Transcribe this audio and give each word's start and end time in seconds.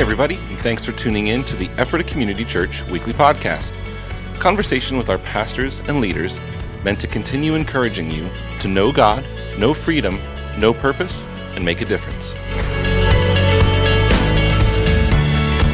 Everybody, 0.00 0.36
and 0.36 0.58
thanks 0.60 0.82
for 0.82 0.92
tuning 0.92 1.26
in 1.26 1.44
to 1.44 1.54
the 1.56 1.68
Ephrata 1.76 2.04
Community 2.04 2.42
Church 2.42 2.82
weekly 2.86 3.12
podcast. 3.12 3.74
Conversation 4.40 4.96
with 4.96 5.10
our 5.10 5.18
pastors 5.18 5.80
and 5.80 6.00
leaders 6.00 6.40
meant 6.82 6.98
to 7.00 7.06
continue 7.06 7.54
encouraging 7.54 8.10
you 8.10 8.30
to 8.60 8.68
know 8.68 8.92
God, 8.92 9.22
know 9.58 9.74
freedom, 9.74 10.18
know 10.58 10.72
purpose, 10.72 11.26
and 11.54 11.62
make 11.62 11.82
a 11.82 11.84
difference. 11.84 12.32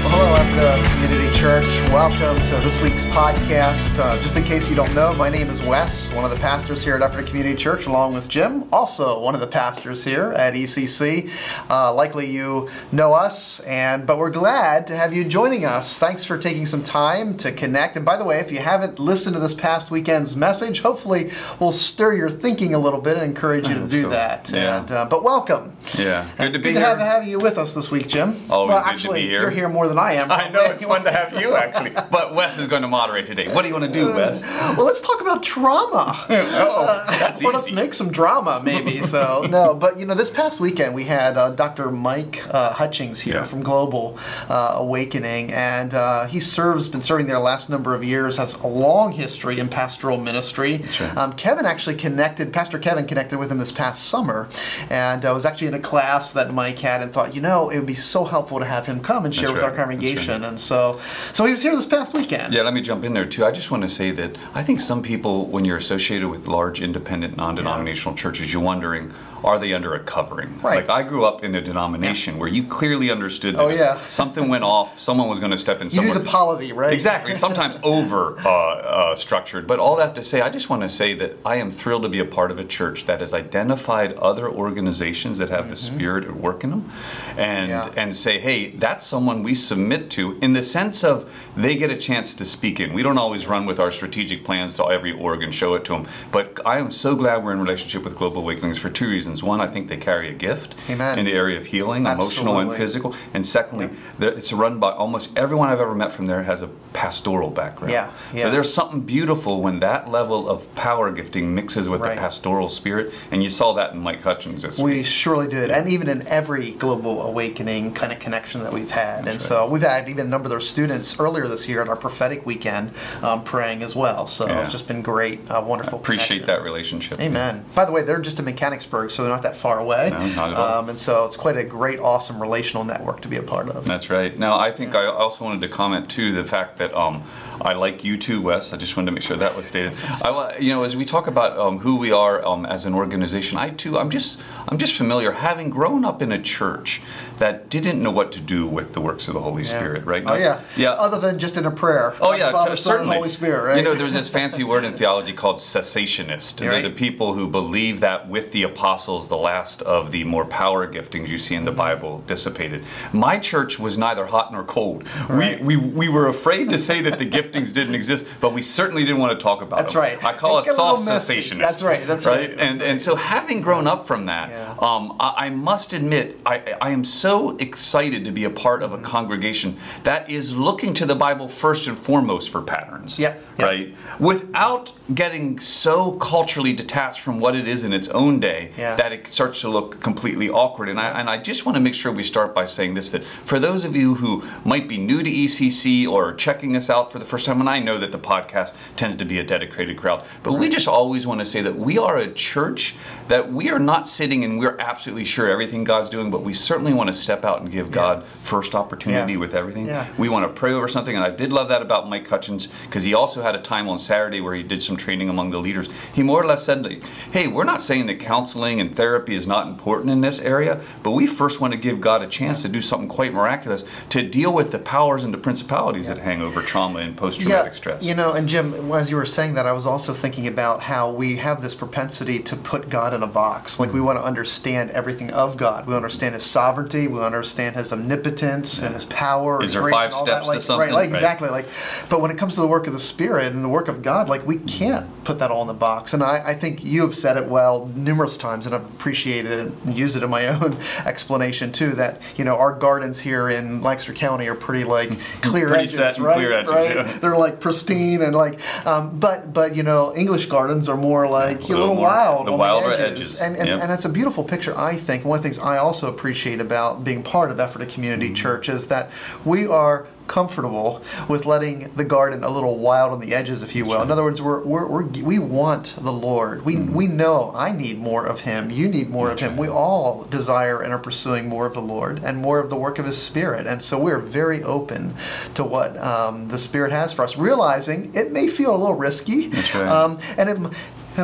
Well, 0.03 0.11
hello, 0.11 0.35
Ephrata 0.43 0.89
Community 0.91 1.16
Church. 1.47 1.65
Welcome 1.91 2.45
to 2.47 2.57
this 2.57 2.81
week's 2.81 3.05
podcast. 3.05 4.01
Uh, 4.01 4.21
just 4.21 4.37
in 4.37 4.43
case 4.43 4.69
you 4.69 4.75
don't 4.75 4.93
know, 4.97 5.15
my 5.15 5.29
name 5.29 5.49
is 5.49 5.63
Wes, 5.63 6.13
one 6.13 6.25
of 6.25 6.33
the 6.33 6.37
pastors 6.39 6.83
here 6.83 6.97
at 6.97 7.03
Ephrata 7.03 7.25
Community 7.25 7.55
Church, 7.55 7.87
along 7.87 8.15
with 8.15 8.29
Jim, 8.29 8.65
also 8.73 9.21
one 9.21 9.33
of 9.33 9.41
the 9.41 9.47
pastors 9.47 10.03
here 10.03 10.33
at 10.33 10.55
ECC. 10.55 11.31
Uh, 11.71 11.95
likely 11.95 12.29
you 12.29 12.69
know 12.91 13.13
us, 13.13 13.61
and 13.61 14.09
but 14.09 14.19
we're 14.19 14.31
glad 14.31 14.89
to 14.89 14.97
have 14.97 15.15
you 15.15 15.23
joining 15.23 15.65
us. 15.65 16.01
Thanks 16.01 16.25
for 16.25 16.37
taking 16.37 16.67
some 16.67 16.83
time 16.83 17.37
to 17.37 17.53
connect. 17.53 17.95
And 17.95 18.05
by 18.05 18.17
the 18.17 18.25
way, 18.25 18.41
if 18.41 18.51
you 18.51 18.59
haven't 18.59 18.99
listened 18.99 19.35
to 19.35 19.41
this 19.41 19.55
past 19.55 19.89
weekend's 19.93 20.35
message, 20.35 20.81
hopefully 20.81 21.31
we'll 21.61 21.71
stir 21.71 22.15
your 22.15 22.29
thinking 22.29 22.75
a 22.75 22.79
little 22.81 23.01
bit 23.01 23.17
and 23.17 23.25
encourage 23.25 23.69
you 23.69 23.75
to 23.75 23.87
do 23.87 24.03
so. 24.03 24.09
that. 24.09 24.51
Yeah. 24.53 24.81
And, 24.81 24.91
uh, 24.91 25.05
but 25.05 25.23
welcome. 25.23 25.77
Yeah, 25.97 26.29
good 26.39 26.55
to 26.55 26.59
be 26.59 26.73
here. 26.73 26.81
Good 26.81 26.81
to 26.81 26.87
have, 26.87 26.99
have 26.99 27.29
you 27.29 27.39
with 27.39 27.57
us 27.57 27.73
this 27.73 27.89
week, 27.89 28.09
Jim. 28.09 28.37
Always 28.51 28.75
well, 28.75 28.85
good 28.85 28.99
to 28.99 29.13
be 29.13 29.21
here. 29.21 29.43
You're 29.43 29.51
here 29.51 29.69
more 29.69 29.87
than 29.87 29.97
I 29.97 30.15
am. 30.15 30.33
I 30.33 30.49
know 30.49 30.65
it's 30.65 30.83
fun 30.83 31.05
to 31.05 31.13
have 31.13 31.36
you 31.41 31.57
actually, 31.57 31.91
but 32.11 32.35
Wes 32.35 32.59
is 32.59 32.67
going 32.69 32.83
to 32.83 32.89
moderate 32.89 33.27
today. 33.27 33.49
What 33.53 33.63
do 33.63 33.69
you 33.69 33.75
want 33.75 33.93
to 33.93 33.93
do, 33.93 34.15
Wes? 34.15 34.43
Well, 34.77 34.85
let's 34.87 35.01
talk 35.01 35.21
about 35.21 35.43
trauma. 35.43 36.15
Oh, 36.59 37.05
that's 37.19 37.43
or 37.45 37.53
let's 37.53 37.71
make 37.71 37.93
some 37.95 38.11
drama, 38.11 38.61
maybe. 38.65 39.03
So 39.03 39.47
no, 39.51 39.75
but 39.75 39.99
you 39.99 40.07
know, 40.07 40.15
this 40.15 40.31
past 40.31 40.61
weekend 40.61 40.95
we 40.95 41.05
had 41.05 41.37
uh, 41.37 41.51
Dr. 41.51 41.91
Mike 41.91 42.43
uh, 42.53 42.73
Hutchings 42.73 43.21
here 43.21 43.35
Yeah. 43.37 43.45
from 43.45 43.63
Global 43.63 44.19
uh, 44.49 44.75
Awakening, 44.79 45.53
and 45.53 45.93
uh, 45.95 46.27
he 46.27 46.41
serves, 46.41 46.89
been 46.89 47.03
serving 47.03 47.27
there 47.27 47.39
last 47.39 47.69
number 47.69 47.95
of 47.95 48.03
years, 48.05 48.37
has 48.37 48.55
a 48.55 48.67
long 48.67 49.13
history 49.13 49.59
in 49.59 49.69
pastoral 49.69 50.19
ministry. 50.19 50.79
right. 51.01 51.17
Um, 51.17 51.33
Kevin 51.35 51.67
actually 51.67 51.97
connected, 51.97 52.53
Pastor 52.53 52.79
Kevin 52.79 53.07
connected 53.07 53.39
with 53.39 53.51
him 53.51 53.59
this 53.59 53.73
past 53.73 54.05
summer, 54.09 54.49
and 54.91 55.25
uh, 55.25 55.33
was 55.35 55.45
actually 55.45 55.69
in 55.69 55.75
a 55.75 55.81
class 55.81 56.33
that 56.33 56.53
Mike 56.53 56.79
had, 56.79 57.03
and 57.03 57.13
thought, 57.13 57.35
you 57.35 57.41
know, 57.41 57.71
it 57.71 57.77
would 57.79 57.87
be 57.87 57.95
so 57.95 58.25
helpful 58.25 58.59
to 58.59 58.65
have 58.65 58.87
him 58.87 59.01
come 59.01 59.25
and 59.25 59.35
share 59.35 59.49
That's 59.49 59.53
with 59.55 59.63
right. 59.63 59.71
our 59.71 59.77
congregation, 59.77 60.45
and 60.45 60.59
so, 60.59 61.01
so 61.33 61.45
he 61.45 61.53
was 61.53 61.63
here 61.63 61.75
this 61.75 61.87
past 61.87 62.15
weekend. 62.15 62.53
Yeah, 62.53 62.63
let 62.63 62.75
me 62.75 62.81
jump 62.81 63.05
in 63.05 63.15
there 63.15 63.27
too. 63.27 63.45
I 63.45 63.51
just 63.51 63.71
want 63.71 63.83
to 63.83 63.89
say 63.89 64.11
that 64.13 64.37
I 64.55 64.63
think 64.63 64.81
some 64.81 65.03
people, 65.03 65.47
when 65.47 65.65
you're 65.65 65.77
associated 65.77 66.29
with 66.29 66.49
large 66.49 66.81
independent, 66.81 67.37
non-denominational 67.37 68.17
churches, 68.17 68.53
you're 68.53 68.63
wondering, 68.63 69.13
are 69.47 69.59
they 69.61 69.73
under 69.73 69.95
a 69.95 70.01
covering? 70.01 70.61
Right. 70.61 70.85
Like 70.87 70.91
I 70.91 71.03
grew 71.09 71.25
up 71.25 71.45
in 71.45 71.55
a 71.55 71.61
denomination 71.61 72.37
where 72.37 72.49
you 72.49 72.65
clearly 72.65 73.11
understood 73.13 73.55
that 73.55 73.61
Oh, 73.63 73.69
yeah. 73.69 74.01
something 74.09 74.49
went 74.49 74.65
off, 74.65 74.99
someone 74.99 75.29
was 75.29 75.39
going 75.39 75.53
to 75.53 75.57
step 75.57 75.81
in. 75.81 75.89
You 75.89 76.03
knew 76.03 76.13
the 76.13 76.21
polity, 76.21 76.73
right? 76.73 76.93
Exactly. 76.93 77.35
Sometimes 77.37 77.79
over 77.85 78.39
uh, 78.41 78.49
uh, 78.51 79.15
structured. 79.15 79.67
But 79.69 79.79
all 79.79 79.95
that 79.97 80.17
to 80.17 80.25
say, 80.25 80.41
I 80.41 80.51
just 80.51 80.69
want 80.69 80.83
to 80.83 80.89
say 80.89 81.15
that 81.15 81.39
I 81.47 81.57
am 81.57 81.71
thrilled 81.71 82.03
to 82.03 82.09
be 82.09 82.19
a 82.19 82.25
part 82.25 82.51
of 82.51 82.59
a 82.59 82.65
church 82.65 83.07
that 83.07 83.21
has 83.21 83.33
identified 83.33 84.15
other 84.15 84.51
organizations 84.51 85.39
that 85.39 85.49
have 85.51 85.71
the 85.71 85.77
spirit 85.77 86.25
at 86.25 86.35
work 86.37 86.65
in 86.65 86.71
them, 86.71 86.91
and 87.37 87.47
Mm-hmm. 87.57 87.71
Yeah. 87.71 88.03
and 88.03 88.15
say, 88.17 88.39
hey, 88.41 88.71
that's 88.71 89.07
someone 89.07 89.43
we 89.43 89.55
submit 89.55 90.11
to 90.11 90.37
in 90.43 90.53
the 90.53 90.63
sense 90.63 91.03
of 91.05 91.31
they 91.57 91.77
get 91.77 91.91
a 91.91 91.97
chance 91.97 92.35
to 92.35 92.45
speak 92.45 92.81
in. 92.81 92.93
We 92.93 93.03
don't 93.03 93.19
always 93.19 93.47
run 93.47 93.65
with 93.67 93.79
our 93.81 93.91
strategic 93.91 94.45
plans 94.45 94.77
to 94.77 94.85
every 94.91 95.13
org 95.13 95.43
and 95.43 95.55
show 95.55 95.75
it 95.75 95.85
to 95.87 95.93
them. 95.93 96.07
But 96.33 96.61
I 96.67 96.79
am 96.79 96.91
so 96.91 97.15
glad 97.15 97.45
we're 97.45 97.53
in 97.53 97.61
relationship 97.61 98.05
with 98.05 98.17
Global 98.17 98.43
Awakenings 98.43 98.79
for 98.79 98.91
two 98.91 99.09
reasons. 99.09 99.36
One, 99.43 99.61
I 99.61 99.67
think 99.69 99.89
they 99.89 99.97
carry 99.97 100.29
a 100.29 100.33
gift 100.35 100.75
Amen. 100.91 101.19
in 101.19 101.25
the 101.25 101.33
area 101.33 101.59
of 101.59 101.67
healing, 101.67 102.07
emotional 102.07 102.59
and 102.59 102.73
physical. 102.73 103.15
And 103.35 103.45
secondly, 103.47 103.91
there- 104.19 104.31
it's 104.31 104.53
run 104.53 104.79
by 104.79 104.91
almost 104.93 105.31
everyone 105.37 105.69
I've 105.69 105.81
ever 105.81 105.95
met 105.95 106.13
from 106.13 106.27
there 106.27 106.43
has 106.45 106.63
a 106.63 106.69
pastoral 106.93 107.51
background. 107.51 107.93
Yeah, 107.93 108.11
yeah. 108.35 108.43
So 108.45 108.51
there's 108.51 108.73
something 108.73 109.01
beautiful 109.01 109.63
when 109.63 109.81
that 109.81 110.11
level 110.11 110.49
of 110.49 110.73
power 110.75 111.11
gifting 111.11 111.55
mixes 111.55 111.89
with 111.89 112.01
Right. 112.01 112.15
the 112.17 112.21
pastoral 112.21 112.69
spirit, 112.69 113.13
and 113.31 113.43
you 113.43 113.51
saw 113.51 113.73
that 113.75 113.93
in 113.93 114.01
Mike 114.01 114.23
Hutchings 114.23 114.63
this 114.63 114.79
week. 114.79 114.97
We 114.97 115.03
surely 115.03 115.47
did, 115.49 115.71
and 115.71 115.89
even 115.89 116.09
in 116.09 116.27
every 116.27 116.71
global 116.73 117.23
awakening 117.23 117.93
kind 117.93 118.13
of 118.13 118.19
connection 118.19 118.63
that 118.63 118.73
we've 118.73 118.91
had. 118.91 119.19
and 119.19 119.27
right. 119.29 119.41
so 119.41 119.67
we've 119.67 119.83
had 119.83 120.09
even 120.09 120.27
a 120.27 120.29
number 120.29 120.47
of 120.47 120.51
their 120.51 120.61
students 120.61 121.17
earlier 121.19 121.47
this 121.49 121.69
year 121.69 121.83
at 121.83 121.89
our 121.89 121.97
prophetic 121.97 122.45
weekend 122.47 122.91
um, 123.23 123.43
praying 123.45 123.83
as 123.83 123.95
well. 123.95 124.27
So 124.27 124.47
Yeah. 124.47 124.63
it's 124.63 124.73
just 124.73 124.89
been 124.89 125.03
great, 125.03 125.41
uh, 125.51 125.63
wonderful. 125.65 125.99
Appreciate 125.99 126.41
connection. 126.43 126.47
that 126.47 126.63
relationship. 126.63 127.21
Amen. 127.21 127.65
By 127.75 127.85
the 127.85 127.93
way, 127.93 128.03
they're 128.03 128.19
just 128.21 128.39
in 128.39 128.45
Mechanicsburg, 128.45 129.11
so 129.11 129.23
they're 129.27 129.35
not 129.35 129.43
that 129.43 129.57
far 129.57 129.79
away. 129.79 130.11
No, 130.11 130.27
not 130.29 130.51
at 130.53 130.57
all. 130.57 130.79
Um, 130.79 130.89
and 130.89 130.99
so 130.99 131.25
it's 131.25 131.37
quite 131.37 131.57
a 131.57 131.65
great, 131.65 131.99
awesome 131.99 132.41
relational 132.41 132.85
network 132.85 133.21
to 133.23 133.29
be 133.29 133.37
a 133.37 133.43
part 133.43 133.69
of. 133.69 133.85
That's 133.85 134.09
right. 134.09 134.39
Now, 134.39 134.59
I 134.59 134.71
think 134.71 134.95
I 134.95 135.07
also 135.07 135.45
wanted 135.45 135.61
to 135.63 135.69
comment 135.69 136.09
too 136.09 136.33
the 136.33 136.45
fact 136.45 136.79
that 136.79 136.95
um, 136.95 137.25
I 137.61 137.75
like 137.75 138.05
you 138.05 138.17
too, 138.17 138.43
Wes. 138.43 138.73
I 138.73 138.77
just 138.77 138.97
wanted 138.97 139.07
to 139.07 139.13
make 139.13 139.23
sure 139.23 139.37
that 139.37 139.57
was 139.57 139.67
stated. 139.67 139.93
I, 140.23 140.57
you 140.59 140.71
know, 140.71 140.83
as 140.83 140.97
we 140.97 141.05
talk 141.05 141.27
about 141.27 141.57
um, 141.59 141.79
who 141.79 141.99
we 141.99 142.13
are 142.13 142.45
um, 142.45 142.67
as 142.67 142.85
an 142.85 142.95
organization, 142.95 143.57
I 143.59 143.71
too, 143.71 143.99
I'm 143.99 144.11
just, 144.11 144.41
I'm 144.69 144.79
just 144.79 144.95
familiar, 144.95 145.33
having 145.33 145.71
grown 145.71 146.05
up 146.05 146.21
in 146.23 146.33
a 146.33 146.43
church 146.43 147.01
that 147.39 147.69
didn't 147.69 148.03
know 148.03 148.11
what 148.11 148.33
to 148.33 148.41
do 148.41 148.67
with 148.67 148.93
the 148.95 149.01
works 149.01 149.29
of 149.29 149.35
the 149.35 149.41
Holy 149.41 149.65
Spirit. 149.65 150.05
Right? 150.05 150.25
Oh 150.27 150.35
yeah. 150.35 150.61
Yeah. 150.77 150.93
Other 150.93 151.21
than 151.21 151.39
just 151.39 151.57
in 151.57 151.67
a 151.67 151.71
prayer. 151.71 152.15
Oh 152.21 152.31
like 152.31 152.41
yeah, 152.41 152.51
Father, 152.53 152.77
Son, 152.77 152.93
certainly. 152.95 153.17
Holy 153.17 153.29
Spirit, 153.29 153.69
right? 153.69 153.77
You 153.77 153.83
know, 153.85 153.95
there's 153.95 154.15
this 154.15 154.29
fancy 154.29 154.65
word 154.65 154.85
in 154.85 154.95
theology 154.95 155.33
called 155.33 155.57
cessationist. 155.57 156.61
You're 156.61 156.73
They're 156.73 156.83
the 156.83 156.91
people 156.91 157.35
who 157.35 157.47
believe 157.49 158.01
that 158.01 158.29
with 158.29 158.53
the 158.53 158.63
apostles, 158.65 159.29
the 159.29 159.37
last 159.37 159.83
of 159.83 160.11
the 160.13 160.25
more 160.25 160.45
power 160.45 160.87
giftings 160.91 161.29
you 161.29 161.39
see 161.39 161.55
in 161.55 161.65
the 161.65 161.71
Mm-hmm. 161.71 161.77
Bible 161.77 162.25
dissipated. 162.27 162.85
My 163.13 163.39
church 163.39 163.79
was 163.79 163.99
neither 163.99 164.27
hot 164.27 164.51
nor 164.51 164.65
cold. 164.65 165.05
Right. 165.29 165.63
We, 165.63 165.77
we 165.77 166.07
we 166.07 166.09
were 166.09 166.27
afraid 166.27 166.71
to 166.71 166.79
say 166.79 167.03
that 167.03 167.19
the 167.19 167.27
giftings 167.47 167.73
didn't 167.73 167.95
exist, 167.95 168.27
but 168.41 168.53
we 168.53 168.63
certainly 168.63 169.05
didn't 169.05 169.19
want 169.21 169.39
to 169.39 169.43
talk 169.43 169.63
about 169.63 169.79
it. 169.79 169.83
That's 169.83 169.93
them. 169.95 170.03
right. 170.03 170.25
I 170.25 170.33
call 170.33 170.59
It 170.59 170.63
us 170.63 170.69
a 170.69 170.75
soft 170.75 171.03
cessationist. 171.09 171.59
That's 171.61 171.83
right, 171.83 172.07
that's 172.07 172.27
right, 172.27 172.51
that's 172.57 172.61
And 172.63 172.83
and 172.83 173.01
so 173.03 173.17
having 173.17 173.61
grown 173.61 173.87
up 173.87 174.07
from 174.07 174.27
that, 174.27 174.51
Yeah. 174.51 174.75
um, 174.81 175.17
I, 175.21 175.47
I 175.47 175.51
must 175.51 175.93
admit 175.93 176.39
I, 176.47 176.77
I 176.81 176.91
am 176.91 177.05
so 177.05 177.57
excited 177.59 178.25
to 178.25 178.31
be 178.33 178.45
a 178.45 178.51
part 178.51 178.83
of 178.83 178.93
a 178.93 178.99
congregation 178.99 179.77
that 180.05 180.29
is 180.31 180.55
looking 180.57 180.95
to 180.95 181.07
the 181.07 181.15
Bible 181.15 181.49
first 181.49 181.87
and 181.87 181.99
foremost 181.99 182.51
for 182.51 182.63
patterns. 182.63 183.19
Yep, 183.19 183.41
yep. 183.59 183.67
Right? 183.67 183.95
Without 184.19 184.93
getting 185.15 185.59
so 185.61 186.13
culturally 186.13 186.73
detached 186.73 187.21
from 187.21 187.39
what 187.39 187.55
it 187.55 187.69
is 187.69 187.85
in 187.85 187.93
its 187.93 188.09
own 188.09 188.41
day 188.41 188.73
Yeah. 188.77 188.97
that 188.97 189.13
it 189.13 189.29
starts 189.29 189.61
to 189.61 189.69
look 189.69 190.01
completely 190.01 190.49
awkward. 190.51 190.89
And 190.89 190.99
I 190.99 191.09
and 191.21 191.29
I 191.31 191.37
just 191.39 191.65
want 191.67 191.77
to 191.77 191.81
make 191.81 191.95
sure 191.95 192.11
we 192.13 192.25
start 192.25 192.55
by 192.55 192.65
saying 192.67 192.95
this 192.95 193.11
that 193.13 193.23
for 193.45 193.59
those 193.59 193.85
of 193.85 193.95
you 193.95 194.15
who 194.17 194.43
might 194.65 194.89
be 194.89 194.99
new 194.99 195.23
to 195.23 195.31
ECC 195.31 196.07
or 196.07 196.35
checking 196.35 196.77
us 196.77 196.89
out 196.91 197.13
for 197.13 197.19
the 197.19 197.25
first 197.25 197.36
time, 197.45 197.61
and 197.61 197.69
I 197.69 197.79
know 197.81 197.99
that 197.99 198.13
the 198.13 198.19
podcast 198.19 198.73
tends 198.97 199.17
to 199.17 199.25
be 199.27 199.39
a 199.39 199.45
dedicated 199.45 199.99
crowd, 199.99 200.25
but 200.43 200.55
we 200.55 200.69
just 200.69 200.89
always 200.89 201.27
want 201.27 201.41
to 201.41 201.47
say 201.47 201.61
that 201.61 201.77
we 201.77 201.99
are 201.99 202.17
a 202.17 202.33
church 202.33 202.95
that 203.29 203.53
we 203.53 203.69
are 203.71 203.79
not 203.79 204.09
sitting 204.09 204.45
and 204.45 204.59
we're 204.59 204.77
absolutely 204.79 205.25
sure 205.25 205.51
everything 205.51 205.85
God's 205.85 206.09
doing, 206.09 206.31
but 206.31 206.43
we 206.43 206.55
certainly 206.55 206.93
want 206.95 207.09
to 207.09 207.15
step 207.15 207.45
out 207.45 207.61
and 207.61 207.71
give 207.71 207.91
God 207.91 208.25
first 208.43 208.75
opportunity 208.75 209.33
Yeah. 209.35 209.39
with 209.39 209.55
everything. 209.55 209.87
Yeah. 209.87 210.07
We 210.17 210.29
want 210.29 210.45
to 210.45 210.49
pray 210.49 210.73
over 210.73 210.89
something, 210.89 211.15
and 211.15 211.25
I 211.25 211.31
did 211.31 211.53
love 211.53 211.69
that 211.69 211.83
about 211.83 212.09
Mike 212.09 212.27
Hutchings 212.29 212.69
because 212.85 213.05
he 213.05 213.13
also 213.13 213.43
had 213.43 213.55
a 213.55 213.61
time 213.61 213.89
on 213.89 213.99
Saturday 213.99 214.41
where 214.41 214.55
he 214.55 214.63
did 214.63 214.83
some 214.83 214.97
training 214.97 215.29
among 215.29 215.51
the 215.51 215.59
leaders. 215.59 215.89
He 216.15 216.23
more 216.23 216.41
or 216.41 216.47
less 216.47 216.63
said, 216.65 217.03
"Hey, 217.33 217.47
we're 217.49 217.65
not 217.65 217.83
saying 217.83 218.07
that 218.07 218.21
counseling 218.21 218.81
and 218.81 218.95
therapy 218.95 219.35
is 219.35 219.47
not 219.47 219.67
important 219.67 220.11
in 220.11 220.21
this 220.21 220.41
area, 220.41 220.81
but 221.03 221.11
we 221.11 221.27
first 221.27 221.61
want 221.61 221.73
to 221.73 221.77
give 221.79 222.01
God 222.01 222.23
a 222.23 222.27
chance 222.27 222.63
to 222.63 222.69
do 222.69 222.81
something 222.81 223.09
quite 223.09 223.35
miraculous 223.35 223.85
to 224.11 224.23
deal 224.23 224.53
with 224.53 224.71
the 224.71 224.79
powers 224.79 225.25
and 225.25 225.35
the 225.35 225.39
principalities 225.39 226.07
that 226.09 226.19
hang 226.19 226.41
over 226.43 226.63
trauma 226.63 227.01
and 227.01 227.17
post-traumatic 227.27 227.75
stress." 227.75 228.05
You 228.05 228.15
know, 228.15 228.33
and 228.33 228.49
Jim, 228.49 228.93
as 228.93 229.11
you 229.11 229.17
were 229.17 229.27
saying 229.27 229.55
that, 229.55 229.67
I 229.67 229.73
was 229.73 229.87
also 229.87 230.13
thinking 230.13 230.47
about 230.47 230.83
how 230.83 231.11
we 231.11 231.37
have 231.37 231.63
this 231.63 231.75
propensity 231.75 232.39
to 232.41 232.57
put 232.57 232.89
God 232.89 233.15
in 233.15 233.23
a 233.23 233.27
box. 233.27 233.79
Like 233.79 233.91
we 233.93 233.99
mm-hmm. 233.99 234.07
want 234.07 234.19
to 234.19 234.25
understand 234.25 234.91
everything 234.91 235.31
of 235.31 235.57
God. 235.57 235.87
We 235.87 235.95
understand 235.95 236.35
His 236.35 236.45
sovereignty. 236.45 237.07
We 237.07 237.21
understand 237.21 237.77
His 237.77 237.93
omnipotence 237.93 238.83
and 238.83 238.95
His 238.95 239.05
power. 239.07 239.63
Is 239.63 239.75
and 239.75 239.85
there 239.85 239.91
five 239.91 240.13
steps 240.13 240.47
that. 240.47 240.55
to 240.55 240.61
something? 240.61 240.81
Right, 240.81 240.93
like, 240.93 241.11
Right. 241.11 241.17
exactly. 241.17 241.49
Like, 241.49 241.67
but 242.09 242.21
when 242.21 242.31
it 242.31 242.39
comes 242.39 242.55
to 242.55 242.61
the 242.61 242.67
work 242.67 242.87
of 242.87 242.93
the 242.93 243.01
Spirit 243.01 243.53
and 243.53 243.63
the 243.63 243.69
work 243.69 243.89
of 243.89 244.03
God, 244.03 244.29
like 244.29 244.47
we 244.47 244.57
mm-hmm. 244.57 244.67
can't 244.67 245.25
put 245.25 245.39
that 245.39 245.51
all 245.51 245.63
in 245.63 245.69
the 245.69 245.75
box. 245.75 246.13
And 246.13 246.23
I, 246.23 246.43
I 246.49 246.55
think 246.55 246.85
you 246.85 247.03
have 247.03 247.15
said 247.15 247.37
it 247.37 247.47
well 247.47 247.91
numerous 247.95 248.37
times, 248.37 248.67
and 248.67 248.75
I've 248.75 248.85
appreciated 248.85 249.53
it 249.53 249.73
and 249.85 249.97
used 249.97 250.17
it 250.17 250.23
in 250.23 250.31
my 250.31 250.47
own 250.61 250.77
explanation 251.05 251.73
too. 251.73 251.93
That 251.93 252.21
you 252.37 252.45
know 252.45 252.57
our 252.57 252.73
gardens 252.73 253.21
here 253.21 253.49
in 253.49 253.83
Lancaster 253.83 254.13
County 254.15 254.49
are 254.49 254.55
pretty 254.55 254.85
like 254.85 255.11
clear 255.43 255.69
Pretty 255.69 255.85
edges, 255.85 255.97
set 255.97 256.17
and 256.17 256.25
right? 256.25 256.35
clear 256.35 256.53
edges, 256.53 256.71
right? 256.71 256.97
yeah. 256.97 257.16
They're 257.21 257.37
like 257.37 257.61
pristine 257.61 258.23
and 258.23 258.35
like, 258.35 258.61
um, 258.87 259.19
but 259.19 259.53
but 259.53 259.77
you 259.77 259.83
know 259.83 260.15
English 260.15 260.47
gardens 260.47 260.89
are 260.89 260.97
more 260.97 261.29
like 261.29 261.59
a 261.59 261.67
little 261.67 261.89
little, 261.89 261.97
wild, 261.97 262.47
the 262.47 262.53
on 262.53 262.59
wilder 262.59 262.93
edges. 262.93 263.11
edges, 263.11 263.41
and 263.41 263.57
and, 263.57 263.69
yep. 263.69 263.83
and 263.83 263.93
it's 263.93 264.05
a 264.05 264.09
beautiful 264.09 264.45
picture. 264.45 264.77
I 264.79 264.97
think 264.97 265.25
one 265.25 265.39
of 265.39 265.43
the 265.43 265.49
things 265.49 265.59
I 265.59 265.79
also 265.79 266.09
appreciate 266.09 266.61
about 266.61 267.05
being 267.05 267.23
part 267.23 267.51
of 267.51 267.59
Ephrata 267.59 267.87
Community 267.91 268.27
Mm-hmm. 268.27 268.35
Church 268.35 268.69
is 268.69 268.87
that 268.89 269.11
we 269.45 269.67
are 269.67 270.07
comfortable 270.27 271.03
with 271.29 271.47
letting 271.47 271.93
the 271.95 272.05
garden 272.05 272.45
a 272.45 272.51
little 272.51 272.79
wild 272.79 273.13
on 273.13 273.21
the 273.21 273.35
edges, 273.35 273.63
if 273.63 273.75
you 273.75 273.85
will. 273.85 274.03
In 274.03 274.11
other 274.11 274.23
words, 274.23 274.41
we're, 274.41 274.63
we're, 274.63 274.87
we're, 274.87 275.03
we 275.03 275.39
want 275.39 275.95
the 276.01 276.13
Lord. 276.13 276.65
We, 276.65 276.77
Mm-hmm. 276.77 276.93
we 276.95 277.07
know 277.07 277.53
I 277.55 277.73
need 277.73 277.99
more 277.99 278.27
of 278.27 278.41
Him. 278.41 278.71
You 278.71 278.87
need 278.89 279.09
more 279.09 279.31
of 279.31 279.41
Him. 279.41 279.57
We 279.57 279.69
all 279.69 280.25
desire 280.25 280.83
and 280.83 280.93
are 280.93 280.99
pursuing 280.99 281.49
more 281.49 281.65
of 281.67 281.73
the 281.75 281.81
Lord 281.81 282.21
and 282.23 282.37
more 282.39 282.59
of 282.59 282.69
the 282.69 282.77
work 282.77 282.99
of 282.99 283.07
His 283.07 283.17
Spirit. 283.21 283.67
And 283.67 283.83
so 283.83 283.99
we're 283.99 284.19
very 284.19 284.63
open 284.63 285.15
to 285.55 285.65
what 285.65 285.97
um, 285.97 286.49
the 286.49 286.59
Spirit 286.59 286.93
has 286.93 287.13
for 287.15 287.23
us, 287.23 287.37
realizing 287.39 288.15
it 288.15 288.31
may 288.31 288.47
feel 288.49 288.75
a 288.75 288.77
little 288.77 288.95
risky. 288.95 289.47
That's 289.47 289.75
right. 289.75 289.89
Um, 289.89 290.19
and 290.37 290.49
it, 290.51 290.73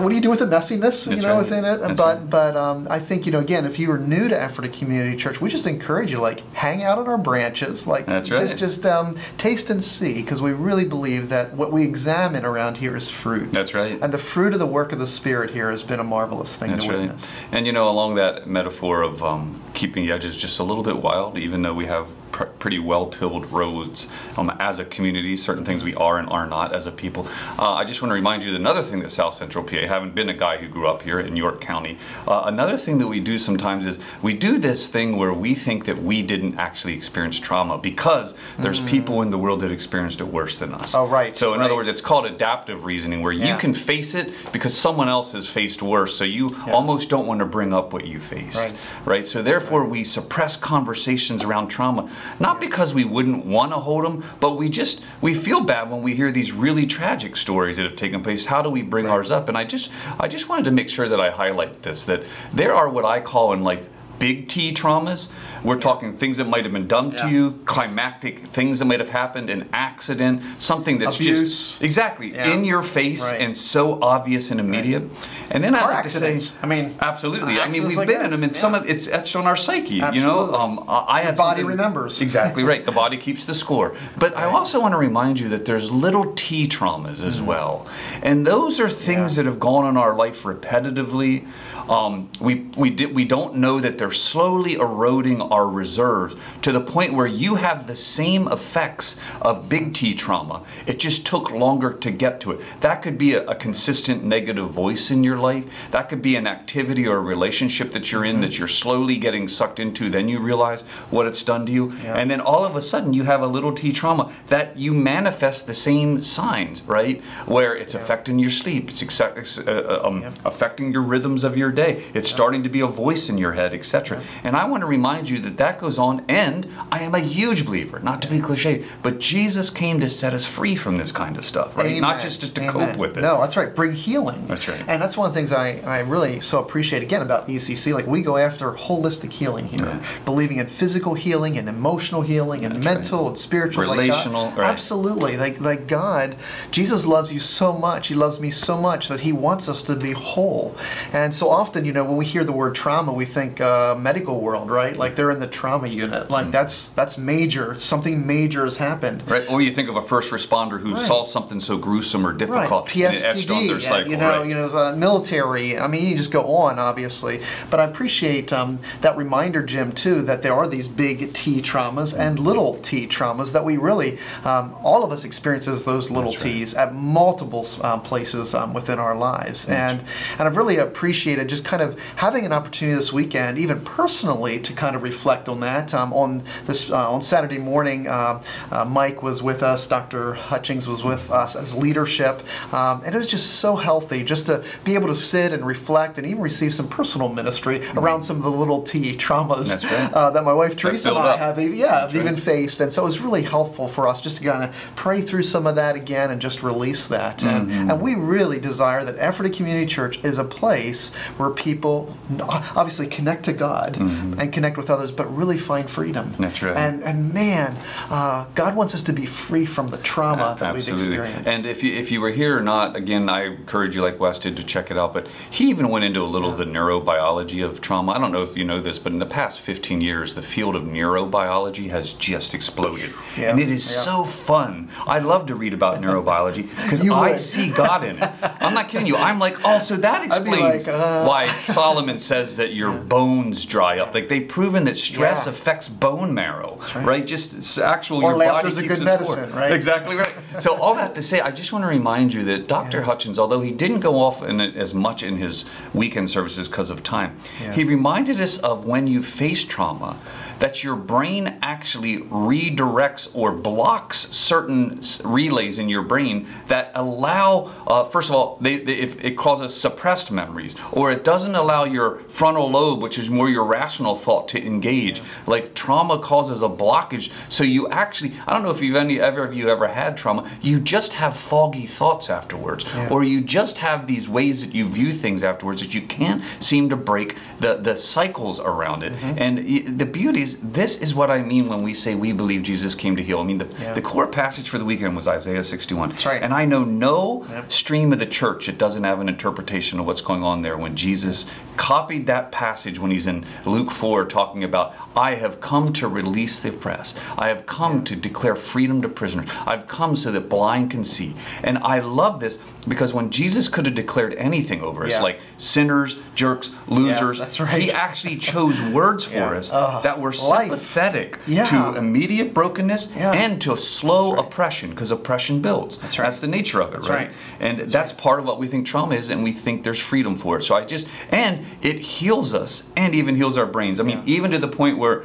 what 0.01 0.09
do 0.09 0.15
you 0.15 0.21
do 0.21 0.31
with 0.31 0.39
the 0.39 0.47
messiness, 0.47 1.09
you 1.09 1.23
know, 1.23 1.35
right. 1.35 1.39
within 1.39 1.65
it? 1.65 1.79
That's 1.79 1.95
but 1.95 2.19
right. 2.19 2.31
but 2.31 2.57
um, 2.57 2.87
I 2.91 2.99
think 2.99 3.27
you 3.27 3.33
know, 3.33 3.41
again, 3.41 3.65
if 3.67 3.79
you 3.79 3.91
are 3.91 3.99
new 3.99 4.29
to 4.29 4.35
Ephrata 4.35 4.71
Community 4.71 5.17
Church, 5.17 5.41
we 5.41 5.51
just 5.51 5.67
encourage 5.67 6.11
you 6.11 6.19
like 6.19 6.41
hang 6.55 6.83
out 6.83 6.99
at 6.99 7.07
our 7.07 7.19
branches, 7.19 7.87
like 7.87 8.07
That's 8.07 8.29
just 8.29 8.57
just 8.57 8.87
um, 8.87 9.17
taste 9.37 9.71
and 9.71 9.83
see, 9.83 10.15
because 10.15 10.41
we 10.41 10.53
really 10.53 10.85
believe 10.85 11.29
that 11.29 11.55
what 11.55 11.73
we 11.73 11.83
examine 11.85 12.45
around 12.45 12.79
here 12.79 12.97
is 12.97 13.11
fruit. 13.11 13.53
That's 13.53 13.75
right. 13.75 13.99
And 14.01 14.13
the 14.13 14.19
fruit 14.19 14.53
of 14.53 14.59
the 14.59 14.67
work 14.67 14.93
of 14.93 14.99
the 14.99 15.07
Spirit 15.07 15.51
here 15.51 15.71
has 15.71 15.83
been 15.83 16.01
a 16.01 16.05
marvelous 16.05 16.57
thing 16.57 16.71
That's 16.71 16.85
to 16.85 16.91
right. 16.91 17.01
witness. 17.01 17.31
And 17.51 17.67
you 17.67 17.73
know, 17.73 17.89
along 17.89 18.15
that 18.15 18.47
metaphor 18.47 19.03
of 19.03 19.23
um, 19.23 19.61
keeping 19.75 20.07
the 20.07 20.13
edges 20.13 20.37
just 20.37 20.59
a 20.59 20.63
little 20.63 20.83
bit 20.83 21.03
wild, 21.03 21.37
even 21.37 21.63
though 21.63 21.75
we 21.75 21.87
have 21.87 22.09
pr- 22.33 22.45
pretty 22.45 22.79
well-tilled 22.79 23.51
roads 23.53 24.09
um, 24.37 24.51
as 24.59 24.79
a 24.79 24.85
community, 24.85 25.37
certain 25.37 25.65
things 25.65 25.85
we 25.85 25.95
are 25.95 26.19
and 26.19 26.29
are 26.29 26.47
not 26.47 26.75
as 26.75 26.87
a 26.87 26.93
people. 26.93 27.29
Uh, 27.59 27.75
I 27.75 27.85
just 27.85 28.03
want 28.03 28.11
to 28.11 28.15
remind 28.15 28.43
you 28.43 28.51
that 28.53 28.61
another 28.61 28.83
thing 28.83 29.01
that 29.01 29.11
South 29.11 29.35
Central 29.35 29.63
PA, 29.63 29.87
having 29.87 30.11
been 30.11 30.29
a 30.29 30.35
guy 30.35 30.57
who 30.57 30.69
grew 30.69 30.87
up 30.89 31.03
here 31.03 31.21
in 31.21 31.37
York 31.37 31.61
County, 31.61 31.99
uh, 32.27 32.43
another 32.47 32.77
thing 32.77 32.99
that 32.99 33.07
we 33.07 33.21
do 33.21 33.39
sometimes 33.39 33.87
is 33.87 33.99
we 34.23 34.35
do 34.35 34.59
this 34.59 34.89
thing 34.89 35.17
where 35.17 35.33
we 35.33 35.55
think 35.55 35.85
that 35.85 35.99
we 35.99 36.23
didn't 36.23 36.59
actually 36.59 36.95
experience 36.95 37.39
trauma 37.39 37.79
because 37.79 38.35
there's 38.59 38.81
people 38.81 39.23
in 39.23 39.31
the 39.31 39.39
world 39.39 39.61
that 39.61 39.71
experienced 39.71 40.21
it 40.21 40.25
worse 40.25 40.59
than 40.59 40.73
us. 40.75 40.95
Mm. 40.95 40.99
Oh, 40.99 41.07
right, 41.09 41.37
So 41.37 41.55
in 41.55 41.61
other 41.61 41.75
words, 41.75 41.89
it's 41.89 42.01
called 42.01 42.27
adaptive 42.27 42.85
reasoning, 42.85 43.23
where 43.23 43.33
you 43.33 43.57
can 43.57 43.75
face 43.75 44.15
it 44.15 44.33
because 44.53 44.77
someone 44.77 45.09
else 45.09 45.33
has 45.33 45.49
faced 45.49 45.83
worse. 45.83 46.17
So 46.17 46.25
you 46.25 46.57
almost 46.69 47.11
don't 47.11 47.27
want 47.27 47.41
to 47.41 47.47
bring 47.47 47.73
up 47.73 47.93
what 47.93 48.07
you 48.07 48.21
faced. 48.21 48.57
Right. 48.57 48.75
Right. 49.05 49.29
So 49.29 49.43
therefore, 49.43 49.85
we 49.85 50.05
suppress 50.05 50.57
conversations 50.57 51.43
around 51.43 51.69
trauma, 51.69 52.11
not 52.41 52.61
because 52.61 52.95
we 52.95 53.05
wouldn't 53.05 53.45
want 53.45 53.73
to 53.73 53.79
hold 53.79 54.05
them, 54.05 54.25
but 54.41 54.57
we 54.57 54.69
just 54.69 55.01
we 55.21 55.35
feel 55.35 55.61
bad 55.61 55.91
when 55.91 56.03
we 56.03 56.15
hear 56.15 56.33
these 56.33 56.53
really 56.53 56.87
tragic 56.87 57.37
stories 57.37 57.77
that 57.77 57.85
have 57.85 57.97
taken 57.97 58.23
place. 58.23 58.47
How 58.47 58.63
do 58.63 58.71
we 58.71 58.83
bring 58.83 59.07
ours 59.07 59.31
up? 59.31 59.49
And 59.49 59.57
I 59.57 59.65
just 59.65 59.91
I 60.19 60.29
just 60.29 60.49
wanted 60.49 60.65
to 60.67 60.71
make 60.71 60.89
sure 60.89 61.09
that 61.09 61.21
I 61.21 61.31
highlight 61.31 61.83
this 61.83 62.05
that 62.07 62.25
there 62.53 62.75
are 62.75 62.89
what 62.89 63.05
I 63.05 63.21
call 63.21 63.53
in 63.53 63.63
life 63.63 63.89
big 64.19 64.47
T 64.47 64.73
traumas. 64.73 65.29
We're 65.65 65.79
talking 65.79 66.13
things 66.13 66.39
that 66.39 66.47
might 66.49 66.65
have 66.65 66.73
been 66.73 66.89
done 66.89 67.13
to 67.17 67.29
you, 67.29 67.53
climactic 67.65 68.49
things 68.49 68.81
that 68.81 68.85
might 68.87 68.99
have 69.01 69.11
happened, 69.11 69.49
an 69.49 69.69
accident, 69.73 70.43
something 70.59 70.99
that's 70.99 71.19
Abuse. 71.21 71.41
just 71.71 71.83
exactly 71.83 72.35
in 72.35 72.65
your 72.65 72.83
face 72.83 73.23
Right. 73.23 73.41
and 73.41 73.57
so 73.57 74.01
obvious 74.03 74.51
and 74.51 74.59
immediate. 74.59 75.05
And 75.51 75.63
then 75.63 75.75
I 75.75 75.85
like 75.87 76.03
to 76.05 76.11
say. 76.11 76.41
I 76.63 76.67
mean, 76.67 76.95
absolutely. 77.01 77.61
I 77.61 77.69
mean, 77.71 77.87
we've 77.87 77.97
like 77.97 78.09
been 78.09 78.23
in 78.25 78.31
them, 78.31 78.43
and 78.43 78.55
some 78.57 78.75
of 78.75 78.89
it's 78.89 79.07
etched 79.07 79.37
on 79.37 79.47
our 79.47 79.57
psyche. 79.57 79.95
You 79.97 80.03
Absolutely. 80.03 80.53
know, 80.53 80.55
um, 80.55 80.85
I 80.89 81.21
had 81.23 81.37
The 81.37 81.43
body 81.43 81.63
remembers. 81.63 82.21
exactly 82.21 82.65
right. 82.65 82.85
The 82.85 82.93
body 82.93 83.17
keeps 83.17 83.47
the 83.47 83.55
score. 83.55 83.95
But 84.19 84.37
I 84.37 84.45
also 84.45 84.81
want 84.81 84.93
to 84.93 84.99
remind 84.99 85.39
you 85.39 85.49
that 85.51 85.65
there's 85.65 85.91
little 85.91 86.33
T 86.35 86.67
traumas 86.67 87.23
as 87.23 87.41
well, 87.41 87.87
and 88.23 88.47
those 88.47 88.81
are 88.81 88.89
things 88.89 89.13
Mm. 89.33 89.37
Yeah. 89.37 89.43
that 89.43 89.47
have 89.47 89.61
gone 89.61 89.85
on 89.85 89.97
our 89.97 90.15
life 90.15 90.43
repetitively. 90.43 91.47
Um, 91.89 92.29
we 92.41 92.67
we 92.77 92.91
did 92.91 93.15
we 93.15 93.25
don't 93.25 93.57
know 93.57 93.81
that 93.81 93.99
they're 93.99 94.13
slowly 94.13 94.75
eroding 94.75 95.41
our 95.53 95.69
reserves 95.69 96.35
to 96.63 96.73
the 96.73 96.81
point 96.81 97.13
where 97.13 97.27
you 97.27 97.57
have 97.57 97.87
the 97.87 97.95
same 97.97 98.49
effects 98.49 99.17
of 99.43 99.69
big 99.69 99.93
T 99.95 100.15
trauma. 100.15 100.63
It 100.87 100.99
just 100.99 101.27
took 101.27 101.51
longer 101.51 101.93
to 101.93 102.11
get 102.11 102.41
to 102.41 102.53
it. 102.53 102.61
That 102.81 103.03
could 103.03 103.19
be 103.19 103.35
a, 103.35 103.45
a 103.47 103.55
consistent 103.55 104.25
negative 104.25 104.71
voice 104.71 105.11
in 105.11 105.23
your 105.23 105.39
life. 105.39 105.65
That 105.91 106.09
could 106.09 106.23
be 106.23 106.37
an 106.37 106.47
activity 106.47 107.07
or 107.07 107.19
a 107.19 107.21
relationship 107.21 107.93
that 107.93 108.11
you're 108.11 108.25
in 108.25 108.33
Mm-hmm. 108.33 108.41
that 108.43 108.59
you're 108.59 108.69
slowly 108.69 109.17
getting 109.19 109.47
sucked 109.47 109.79
into. 109.79 110.09
Then 110.09 110.27
you 110.27 110.39
realize 110.41 110.83
what 111.11 111.27
it's 111.27 111.43
done 111.45 111.67
to 111.67 111.73
you, 111.73 111.93
Yeah. 112.03 112.17
and 112.17 112.31
then 112.31 112.41
all 112.41 112.65
of 112.65 112.75
a 112.77 112.81
sudden 112.81 113.13
you 113.13 113.25
have 113.25 113.43
a 113.43 113.47
little 113.47 113.75
T 113.75 113.93
trauma 113.93 114.33
that 114.47 114.79
you 114.79 114.95
manifest 114.95 115.67
the 115.67 115.75
same 115.75 116.23
signs, 116.23 116.81
right? 116.87 117.21
Where 117.45 117.77
it's 117.77 117.95
affecting 117.95 118.39
your 118.39 118.51
sleep, 118.51 118.89
it's 118.91 119.03
uh, 119.21 119.45
uh, 119.67 120.09
um, 120.09 120.25
affecting 120.47 120.93
your 120.95 121.03
rhythms 121.03 121.45
of 121.45 121.59
your 121.59 121.71
day. 121.71 122.05
It's 122.15 122.31
starting 122.31 122.63
to 122.63 122.71
be 122.71 122.81
a 122.81 122.87
voice 122.87 123.29
in 123.29 123.37
your 123.37 123.53
head, 123.53 123.75
etc. 123.75 124.23
And 124.43 124.57
I 124.57 124.65
want 124.65 124.81
to 124.81 124.87
remind 124.87 125.29
you 125.29 125.39
that 125.43 125.57
that 125.59 125.81
goes 125.81 125.99
on. 125.99 126.25
And 126.29 126.69
I 126.91 127.03
am 127.03 127.15
a 127.15 127.21
huge 127.21 127.67
believer, 127.67 128.01
not 128.01 128.23
to 128.23 128.29
be 128.29 128.41
cliche, 128.41 128.85
but 129.03 129.19
Jesus 129.19 129.71
came 129.71 130.01
to 130.01 130.09
set 130.09 130.35
us 130.35 130.47
free 130.47 130.75
from 130.75 130.97
this 130.97 131.13
kind 131.13 131.37
of 131.37 131.45
stuff, 131.45 131.77
right? 131.77 132.01
Not 132.01 132.21
just 132.21 132.41
just 132.41 132.55
to 132.57 132.63
Amen. 132.63 132.73
cope 132.73 132.97
with 132.97 133.17
it. 133.19 133.21
No, 133.21 133.41
that's 133.41 133.57
right. 133.57 133.75
Bring 133.75 133.93
healing. 133.93 134.47
That's 134.47 134.69
right. 134.69 134.81
And 134.89 135.01
that's 135.01 135.17
one 135.17 135.29
of 135.29 135.35
the 135.35 135.39
things 135.41 135.53
I, 135.53 135.79
I 135.81 136.01
really 136.01 136.41
so 136.41 136.61
appreciate 136.61 137.03
again 137.03 137.23
about 137.23 137.49
ECC. 137.49 137.95
Like 137.95 138.07
we 138.07 138.23
go 138.23 138.37
after 138.37 138.73
holistic 138.73 139.31
healing 139.33 139.67
here, 139.67 140.01
believing 140.25 140.59
in 140.59 140.67
physical 140.67 141.15
healing 141.15 141.59
and 141.59 141.69
emotional 141.69 142.23
healing 142.23 142.65
and 142.65 142.75
That's 142.75 142.85
mental 142.85 143.23
right. 143.23 143.29
and 143.29 143.39
spiritual, 143.39 143.87
like 143.87 143.99
Relational, 143.99 144.51
right. 144.51 144.61
Absolutely. 144.61 145.37
Like 145.37 145.61
like 145.61 145.87
God, 145.87 146.37
Jesus 146.71 147.07
loves 147.07 147.33
you 147.33 147.41
so 147.41 147.73
much. 147.73 148.09
He 148.09 148.15
loves 148.15 148.41
me 148.41 148.51
so 148.51 148.77
much 148.77 149.09
that 149.09 149.21
He 149.21 149.33
wants 149.33 149.69
us 149.69 149.83
to 149.83 149.97
be 149.97 150.13
whole. 150.13 150.75
And 151.13 151.35
so 151.35 151.49
often, 151.51 151.85
you 151.85 151.93
know, 151.93 152.05
when 152.05 152.17
we 152.17 152.25
hear 152.25 152.45
the 152.45 152.53
word 152.53 152.75
trauma, 152.75 153.13
we 153.13 153.25
think 153.25 153.61
uh, 153.61 153.95
medical 153.95 154.41
world, 154.41 154.71
right? 154.71 154.97
Like 154.97 155.17
they're 155.17 155.32
in 155.33 155.41
the 155.41 155.47
trauma 155.47 155.89
unit. 155.89 156.31
Like 156.31 156.47
Mm. 156.47 156.53
that's 156.53 156.91
that's 156.91 157.19
major. 157.19 157.77
Something 157.79 158.27
major 158.27 158.65
has 158.65 158.77
happened. 158.77 159.23
Right, 159.29 159.45
or 159.51 159.61
you 159.61 159.73
think 159.73 159.89
of 159.89 159.97
a 159.97 160.03
first 160.03 160.31
responder 160.31 160.81
who 160.81 160.95
Right. 160.95 161.07
saw 161.07 161.23
something 161.25 161.61
so 161.61 161.77
gruesome 161.77 162.27
or 162.27 162.33
difficult 162.33 162.89
Right. 162.95 162.97
and 163.07 163.17
etched 163.17 163.51
on 163.51 163.57
PSTD, 163.63 163.71
and, 163.73 163.83
cycle. 163.83 164.11
you 164.11 164.17
know, 164.17 164.39
right. 164.41 164.47
you 164.49 164.55
know, 164.55 164.67
uh, 164.69 164.93
military. 164.97 165.79
I 165.79 165.87
mean, 165.89 166.07
you 166.07 166.17
just 166.17 166.31
go 166.31 166.43
on, 166.43 166.79
obviously. 166.79 167.41
But 167.71 167.81
I 167.81 167.85
appreciate 167.85 168.53
um, 168.53 168.79
that 169.01 169.17
reminder, 169.17 169.63
Jim, 169.63 169.93
too, 169.93 170.23
that 170.23 170.43
there 170.43 170.55
are 170.55 170.67
these 170.69 170.89
big 170.89 171.33
T 171.33 171.61
traumas 171.63 172.17
and 172.19 172.39
little 172.39 172.75
T 172.83 173.07
traumas 173.07 173.53
that 173.53 173.65
we 173.65 173.77
really, 173.77 174.19
um, 174.45 174.75
all 174.83 175.05
of 175.05 175.13
us 175.13 175.25
experiences 175.25 175.85
those 175.85 176.11
little 176.11 176.31
That's. 176.33 176.43
T's 176.43 176.75
at 176.75 176.95
multiple 176.95 177.67
um, 177.83 178.03
places 178.03 178.55
um, 178.55 178.75
within 178.75 178.99
our 178.99 179.17
lives, 179.17 179.67
and 179.69 180.01
and 180.39 180.49
I've 180.49 180.57
really 180.57 180.77
appreciated 180.77 181.49
just 181.49 181.65
kind 181.65 181.83
of 181.83 181.99
having 182.17 182.45
an 182.45 182.53
opportunity 182.53 182.97
this 182.97 183.13
weekend, 183.13 183.59
even 183.59 183.81
personally, 183.81 184.59
to 184.61 184.73
kind 184.73 184.95
of 184.97 185.03
reflect 185.03 185.22
on 185.27 185.61
that. 185.61 185.95
Um, 185.95 186.13
on 186.13 186.43
this 186.67 186.91
uh, 186.91 187.11
on 187.11 187.23
Saturday 187.23 187.59
morning, 187.59 188.09
uh, 188.09 188.43
uh, 188.71 188.85
Mike 188.85 189.23
was 189.23 189.43
with 189.43 189.63
us, 189.63 189.87
Dr. 189.87 190.35
Hutchings 190.35 190.89
was 190.89 191.03
with 191.03 191.31
us 191.31 191.57
as 191.57 191.75
leadership, 191.75 192.43
um, 192.73 193.03
and 193.05 193.15
it 193.15 193.19
was 193.19 193.27
just 193.27 193.57
so 193.61 193.77
healthy 193.77 194.23
just 194.23 194.47
to 194.47 194.65
be 194.85 194.95
able 194.95 195.09
to 195.09 195.15
sit 195.15 195.53
and 195.53 195.65
reflect 195.67 196.19
and 196.19 196.27
even 196.27 196.43
receive 196.43 196.75
some 196.75 196.89
personal 196.89 197.29
ministry 197.29 197.87
around 197.97 198.23
some 198.23 198.37
of 198.37 198.43
the 198.43 198.51
little 198.51 198.83
T 198.83 199.17
traumas 199.17 199.83
right. 199.83 200.13
uh, 200.13 200.31
that 200.31 200.45
my 200.45 200.53
wife 200.53 200.77
Teresa 200.77 201.11
and 201.11 201.19
I 201.19 201.31
up. 201.33 201.39
have, 201.39 201.59
yeah, 201.61 202.01
have 202.01 202.17
even 202.17 202.37
faced, 202.37 202.81
and 202.81 202.93
so 202.93 203.03
it 203.03 203.07
was 203.07 203.21
really 203.21 203.43
helpful 203.43 203.89
for 203.89 204.09
us 204.09 204.21
just 204.21 204.39
to 204.39 204.45
kind 204.45 204.65
of 204.65 204.75
pray 204.97 205.21
through 205.21 205.43
some 205.45 205.67
of 205.67 205.77
that 205.77 205.97
again 205.97 206.31
and 206.31 206.41
just 206.41 206.63
release 206.63 207.09
that. 207.09 207.43
And, 207.43 207.63
Mm-hmm. 207.63 207.91
and 207.91 208.01
we 208.03 208.15
really 208.17 208.59
desire 208.59 209.05
that 209.05 209.17
Ephrata 209.19 209.51
Community 209.51 209.87
Church 209.87 210.19
is 210.25 210.39
a 210.39 210.45
place 210.45 211.11
where 211.37 211.51
people 211.51 212.17
obviously 212.41 213.07
connect 213.07 213.45
to 213.45 213.53
God 213.53 213.97
and 213.97 214.53
connect 214.53 214.77
with 214.77 214.91
others, 215.03 215.13
but 215.13 215.35
really 215.35 215.59
find 215.59 215.89
freedom. 215.91 216.35
That's 216.39 216.63
right. 216.63 216.77
And 216.77 217.03
and 217.03 217.35
man, 217.35 217.77
uh, 218.11 218.47
God 218.55 218.77
wants 218.77 218.95
us 218.95 219.03
to 219.05 219.13
be 219.13 219.27
free 219.27 219.67
from 219.67 219.89
the 219.89 219.99
trauma 219.99 220.57
that 220.61 220.75
we've 220.75 220.81
Absolutely. 220.89 221.17
experienced. 221.17 221.49
And 221.49 221.67
if 221.67 221.83
you 221.83 221.93
if 221.93 222.11
you 222.11 222.21
were 222.21 222.31
here 222.31 222.57
or 222.57 222.63
not, 222.63 222.97
again, 222.97 223.29
I 223.29 223.45
encourage 223.47 223.95
you, 223.95 224.03
like 224.03 224.19
Wes 224.21 224.39
did, 224.39 224.57
to 224.57 224.65
check 224.65 224.91
it 224.91 224.97
out. 224.99 225.13
But 225.13 225.27
he 225.51 225.69
even 225.71 225.89
went 225.89 226.05
into 226.05 226.23
a 226.23 226.27
little 226.27 226.51
of 226.51 226.59
the 226.59 226.65
neurobiology 226.65 227.65
of 227.65 227.81
trauma. 227.81 228.13
I 228.13 228.19
don't 228.19 228.33
know 228.33 228.43
if 228.43 228.57
you 228.57 228.65
know 228.65 228.81
this, 228.81 228.99
but 228.99 229.13
in 229.13 229.19
the 229.19 229.27
past 229.27 229.61
15 229.61 230.01
years, 230.01 230.35
the 230.35 230.43
field 230.43 230.77
of 230.77 230.83
neurobiology 230.85 231.91
has 231.91 232.13
just 232.15 232.55
exploded, 232.55 233.11
Yeah. 233.37 233.51
and 233.51 233.61
it 233.61 233.69
is 233.71 233.91
Yeah. 233.91 234.01
so 234.03 234.25
fun. 234.25 234.89
I 235.07 235.19
love 235.19 235.47
to 235.47 235.55
read 235.55 235.73
about 235.75 236.01
neurobiology 236.01 236.69
because 236.83 237.03
You 237.05 237.15
I 237.15 237.31
would. 237.33 237.41
see 237.41 237.71
God 237.71 238.05
in 238.05 238.17
it. 238.23 238.31
I'm 238.63 238.75
not 238.75 238.89
kidding 238.89 239.07
you. 239.07 239.17
I'm 239.17 239.39
like, 239.39 239.57
oh, 239.65 239.79
so 239.81 239.97
that 239.97 240.25
explains 240.25 240.87
like, 240.87 240.95
uh, 240.95 241.25
why 241.27 241.49
Solomon 241.49 242.19
says 242.19 242.57
that 242.57 242.73
your 242.75 242.93
bones 242.93 243.65
dry 243.65 243.99
up. 243.99 244.15
Like 244.15 244.29
they've 244.29 244.47
proven 244.49 244.85
that 244.85 244.99
stress 244.99 245.47
Yeah. 245.47 245.53
affects 245.53 245.89
bone 245.89 246.33
marrow, 246.35 246.79
right. 246.95 247.05
right. 247.07 247.27
Just 247.27 247.79
actual 247.79 248.19
Or 248.19 248.31
your 248.31 248.33
body 248.35 248.49
laughter's 248.51 248.77
a 248.79 248.83
keeps 248.83 248.99
good 248.99 249.07
the 249.07 249.19
score. 249.25 249.37
medicine, 249.37 249.59
right? 249.59 249.73
Exactly 249.73 250.17
right. 250.17 250.33
so 250.61 250.77
all 250.77 250.95
that 250.95 251.15
to 251.17 251.23
say, 251.23 251.41
I 251.41 251.51
just 251.51 251.73
want 251.73 251.83
to 251.85 251.89
remind 251.89 252.33
you 252.35 252.45
that 252.45 252.67
Dr. 252.69 252.99
Yeah. 252.99 253.05
Hutchings, 253.05 253.39
although 253.39 253.61
he 253.61 253.71
didn't 253.73 254.01
go 254.01 254.21
off 254.21 254.43
in 254.43 254.61
it 254.61 254.77
as 254.77 254.95
much 254.95 255.23
in 255.23 255.37
his 255.39 255.65
weekend 255.93 256.31
services 256.31 256.69
because 256.69 256.91
of 256.91 257.03
time, 257.03 257.37
he 257.73 257.85
reminded 257.85 258.41
us 258.41 258.59
of 258.59 258.85
when 258.87 259.07
you 259.07 259.23
face 259.23 259.65
trauma 259.65 260.19
that 260.63 260.85
your 260.85 260.95
brain 260.95 261.59
actually 261.61 262.19
redirects 262.19 263.29
or 263.35 263.51
blocks 263.51 264.29
certain 264.31 265.01
relays 265.25 265.77
in 265.77 265.89
your 265.89 266.03
brain 266.03 266.47
that 266.69 266.93
allow, 266.95 267.73
uh, 267.89 268.05
first 268.05 268.29
of 268.31 268.37
all, 268.37 268.59
they, 268.61 268.79
they, 268.79 268.95
it, 268.95 269.25
it 269.25 269.37
causes 269.37 269.75
suppressed 269.75 270.31
memories, 270.31 270.77
or 270.93 271.11
it 271.11 271.25
doesn't 271.25 271.57
allow 271.57 271.83
your 271.83 272.19
frontal 272.29 272.71
lobe, 272.71 273.03
which 273.03 273.19
is 273.19 273.29
more 273.29 273.51
your 273.51 273.65
rational 273.65 274.15
thought, 274.15 274.47
to 274.47 274.65
engage. 274.65 275.21
Like 275.49 275.75
trauma 275.75 276.21
causes 276.21 276.63
a 276.63 276.69
blockage, 276.69 277.33
so 277.49 277.65
you 277.65 277.89
actually, 277.89 278.33
I 278.47 278.53
don't 278.53 278.63
know 278.63 278.71
if 278.71 278.81
you've 278.81 278.95
any 278.95 279.19
ever 279.21 279.43
of 279.43 279.53
you 279.53 279.69
ever 279.69 279.89
had 279.89 280.17
trauma, 280.17 280.49
you 280.61 280.79
just 280.79 281.15
have 281.15 281.37
foggy 281.37 281.87
thoughts 281.87 282.31
afterwards, 282.31 282.85
Yeah. 282.85 283.09
or 283.09 283.25
you 283.25 283.41
just 283.41 283.79
have 283.79 284.07
these 284.07 284.29
ways 284.29 284.65
that 284.65 284.73
you 284.73 284.89
view 284.89 285.13
things 285.13 285.43
afterwards 285.43 285.83
that 285.83 285.93
you 285.93 286.03
can't 286.03 286.41
seem 286.61 286.89
to 286.91 286.97
break 286.97 287.37
the, 287.59 287.75
the 287.75 287.97
cycles 287.97 288.61
around 288.61 289.03
it. 289.03 289.13
Mm-hmm. 289.15 289.39
And 289.43 289.99
the 289.99 290.07
beauty 290.07 290.43
is, 290.43 290.52
this 290.61 291.01
is 291.01 291.15
what 291.15 291.31
I 291.31 291.43
mean 291.43 291.69
when 291.69 291.83
we 291.83 291.95
say 291.95 292.15
we 292.15 292.33
believe 292.33 292.63
Jesus 292.63 292.95
came 292.95 293.17
to 293.17 293.23
heal. 293.23 293.41
I 293.41 293.45
mean, 293.45 293.59
the, 293.59 293.69
Yeah. 293.81 293.95
the 293.95 294.03
core 294.03 294.27
passage 294.27 294.69
for 294.69 294.79
the 294.79 294.85
weekend 294.85 295.15
was 295.17 295.27
Isaiah 295.29 295.65
61. 295.65 296.11
That's 296.11 296.27
right. 296.27 296.43
And 296.43 296.53
I 296.53 296.65
know 296.65 296.85
no 296.85 297.45
Yep. 297.51 297.73
stream 297.73 298.13
of 298.13 298.19
the 298.19 298.27
church 298.27 298.67
that 298.67 298.79
doesn't 298.79 299.05
have 299.05 299.21
an 299.21 299.29
interpretation 299.29 300.01
of 300.01 300.07
what's 300.07 300.21
going 300.21 300.43
on 300.43 300.63
there 300.63 300.77
when 300.77 300.97
Jesus 300.97 301.47
copied 301.77 302.27
that 302.27 302.53
passage 302.53 302.99
when 302.99 303.11
he's 303.11 303.27
in 303.27 303.45
Luke 303.65 303.91
4 303.91 304.25
talking 304.27 304.63
about, 304.63 304.95
I 305.17 305.35
have 305.37 305.61
come 305.61 305.93
to 305.95 306.07
release 306.09 306.61
the 306.61 306.69
oppressed. 306.69 307.19
I 307.39 307.49
have 307.49 307.67
come 307.67 308.05
to 308.05 308.15
declare 308.15 308.55
freedom 308.57 309.03
to 309.03 309.09
prisoners. 309.09 309.49
I've 309.67 309.89
come 309.89 310.15
so 310.15 310.31
that 310.33 310.49
blind 310.49 310.91
can 310.91 311.03
see. 311.05 311.35
And 311.65 311.79
I 311.79 311.99
love 312.01 312.41
this 312.41 312.59
because 312.87 313.13
when 313.15 313.31
Jesus 313.31 313.69
could 313.69 313.87
have 313.87 313.95
declared 313.95 314.35
anything 314.35 314.83
over 314.83 315.05
us, 315.05 315.11
Yeah. 315.11 315.23
like 315.23 315.41
sinners, 315.59 316.17
jerks, 316.35 316.71
losers, 316.89 317.39
that's 317.39 317.59
right. 317.61 317.81
he 317.83 317.91
actually 317.91 318.37
chose 318.37 318.81
words 318.83 319.25
for 319.33 319.35
Yeah. 319.37 319.51
us 319.51 319.73
Uh, 319.73 320.01
that 320.03 320.21
were. 320.21 320.33
Sympathetic 320.49 321.39
Yeah. 321.47 321.65
to 321.67 321.97
immediate 321.97 322.53
brokenness 322.55 323.11
Yeah. 323.17 323.33
and 323.33 323.61
to 323.63 323.77
slow 323.77 324.33
right. 324.33 324.41
oppression 324.41 324.91
because 324.91 325.11
oppression 325.11 325.61
builds. 325.61 325.97
That's 325.99 326.19
right. 326.19 326.25
That's 326.27 326.41
the 326.41 326.47
nature 326.49 326.81
of 326.81 326.89
it, 326.89 326.93
That's 326.95 327.09
right? 327.09 327.29
right. 327.29 327.31
And 327.61 327.79
that's, 327.81 328.13
part 328.13 328.39
of 328.39 328.45
what 328.45 328.59
we 328.59 328.67
think 328.69 328.87
trauma 328.87 329.15
is, 329.15 329.31
and 329.31 329.43
we 329.43 329.53
think 329.53 329.85
there's 329.85 329.99
freedom 329.99 330.37
for 330.37 330.59
it. 330.59 330.65
So 330.65 330.75
I 330.75 330.85
just 330.85 331.07
and 331.31 331.65
it 331.81 331.99
heals 331.99 332.53
us 332.55 332.85
and 332.97 333.15
even 333.15 333.37
heals 333.37 333.57
our 333.57 333.67
brains. 333.67 333.99
I 334.01 334.03
mean, 334.03 334.19
Yeah. 334.25 334.35
even 334.37 334.51
to 334.51 334.59
the 334.59 334.69
point 334.69 334.99
where 334.99 335.25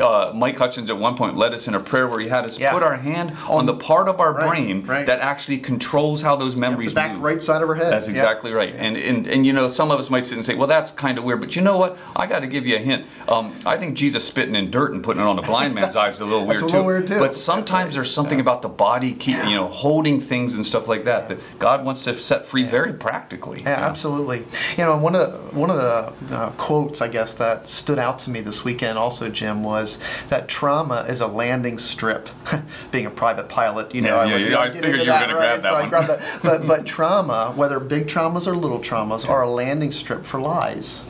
uh, 0.00 0.32
Mike 0.34 0.56
Hutchings 0.56 0.88
at 0.88 0.96
one 0.96 1.14
point 1.14 1.36
led 1.36 1.52
us 1.52 1.68
in 1.68 1.74
a 1.74 1.80
prayer 1.80 2.08
where 2.08 2.18
he 2.20 2.28
had 2.28 2.44
us 2.44 2.58
Yeah. 2.58 2.72
put 2.72 2.82
our 2.82 2.96
hand 2.96 3.32
on, 3.48 3.66
the 3.66 3.74
part 3.74 4.08
of 4.08 4.18
our 4.18 4.32
Right, 4.32 4.48
brain 4.48 4.84
right. 4.86 5.04
that 5.06 5.20
actually 5.20 5.58
controls 5.58 6.22
how 6.22 6.36
those 6.36 6.56
memories 6.56 6.90
the 6.90 6.94
back 6.94 7.12
move. 7.12 7.22
right 7.22 7.42
side 7.42 7.60
of 7.60 7.68
her 7.68 7.74
head. 7.74 7.92
That's 7.92 8.06
Yeah. 8.08 8.14
exactly 8.14 8.52
right. 8.52 8.74
And, 8.76 8.96
and 8.96 9.26
and 9.26 9.44
you 9.46 9.52
know, 9.52 9.68
some 9.68 9.90
of 9.90 10.00
us 10.00 10.08
might 10.10 10.24
sit 10.24 10.36
and 10.36 10.44
say, 10.44 10.54
"Well, 10.54 10.68
that's 10.68 10.90
kind 10.90 11.18
of 11.18 11.24
weird," 11.24 11.40
but 11.40 11.54
you 11.54 11.60
know 11.62 11.76
what? 11.76 11.98
I 12.16 12.26
got 12.26 12.40
to 12.40 12.46
give 12.46 12.66
you 12.66 12.76
a 12.76 12.78
hint. 12.78 13.04
Um, 13.28 13.52
I 13.66 13.76
think 13.76 13.94
Jesus 13.94 14.21
spitting 14.22 14.54
in 14.54 14.70
dirt 14.70 14.92
and 14.92 15.02
putting 15.02 15.22
it 15.22 15.26
on 15.26 15.38
a 15.38 15.42
blind 15.42 15.74
man's 15.74 15.96
eyes 15.96 16.14
is 16.14 16.20
a 16.20 16.24
little 16.24 16.46
weird 16.46 16.62
a 16.62 16.68
too. 16.68 16.82
weird, 16.82 17.06
too. 17.06 17.18
But 17.18 17.34
sometimes 17.34 17.94
there's 17.94 18.10
something 18.10 18.40
about 18.40 18.62
the 18.62 18.68
body, 18.68 19.12
keep, 19.14 19.36
you 19.44 19.54
know, 19.56 19.68
holding 19.68 20.20
things 20.20 20.54
and 20.54 20.64
stuff 20.64 20.88
like 20.88 21.04
that 21.04 21.28
that 21.28 21.40
God 21.58 21.84
wants 21.84 22.04
to 22.04 22.14
set 22.14 22.46
free 22.46 22.62
very 22.64 22.92
practically. 22.92 23.60
Yeah, 23.62 23.70
absolutely. 23.86 24.38
You 24.76 24.84
know, 24.84 24.96
one 24.96 25.14
of 25.14 25.30
the, 25.32 25.38
one 25.56 25.70
of 25.70 25.76
the 25.76 26.34
uh, 26.36 26.50
quotes 26.52 27.00
I 27.00 27.08
guess 27.08 27.34
that 27.34 27.66
stood 27.68 27.98
out 27.98 28.18
to 28.20 28.30
me 28.30 28.40
this 28.40 28.64
weekend, 28.64 28.98
also 28.98 29.28
Jim, 29.28 29.62
was 29.64 29.98
that 30.28 30.48
trauma 30.48 31.04
is 31.08 31.20
a 31.20 31.26
landing 31.26 31.78
strip. 31.78 32.28
Being 32.90 33.06
a 33.06 33.10
private 33.10 33.48
pilot, 33.48 33.94
you 33.94 34.02
know, 34.02 34.16
Yeah, 34.16 34.16
I, 34.16 34.24
yeah, 34.26 34.32
would, 34.32 34.40
yeah, 34.42 34.48
you 34.48 34.56
I 34.56 34.70
figured 34.70 34.84
you 34.92 34.98
were 35.00 35.04
gonna 35.06 35.32
grab 35.34 35.62
that 35.62 35.68
so 35.68 35.74
I 35.74 35.80
one. 35.80 35.88
grabbed 35.88 36.08
that. 36.08 36.20
But 36.42 36.66
but 36.66 36.86
trauma, 36.86 37.52
whether 37.56 37.80
big 37.80 38.06
traumas 38.06 38.46
or 38.46 38.54
little 38.56 38.78
traumas, 38.78 39.28
are 39.28 39.42
a 39.42 39.48
landing 39.50 39.92
strip 39.92 40.24
for 40.24 40.40
lies, 40.40 41.02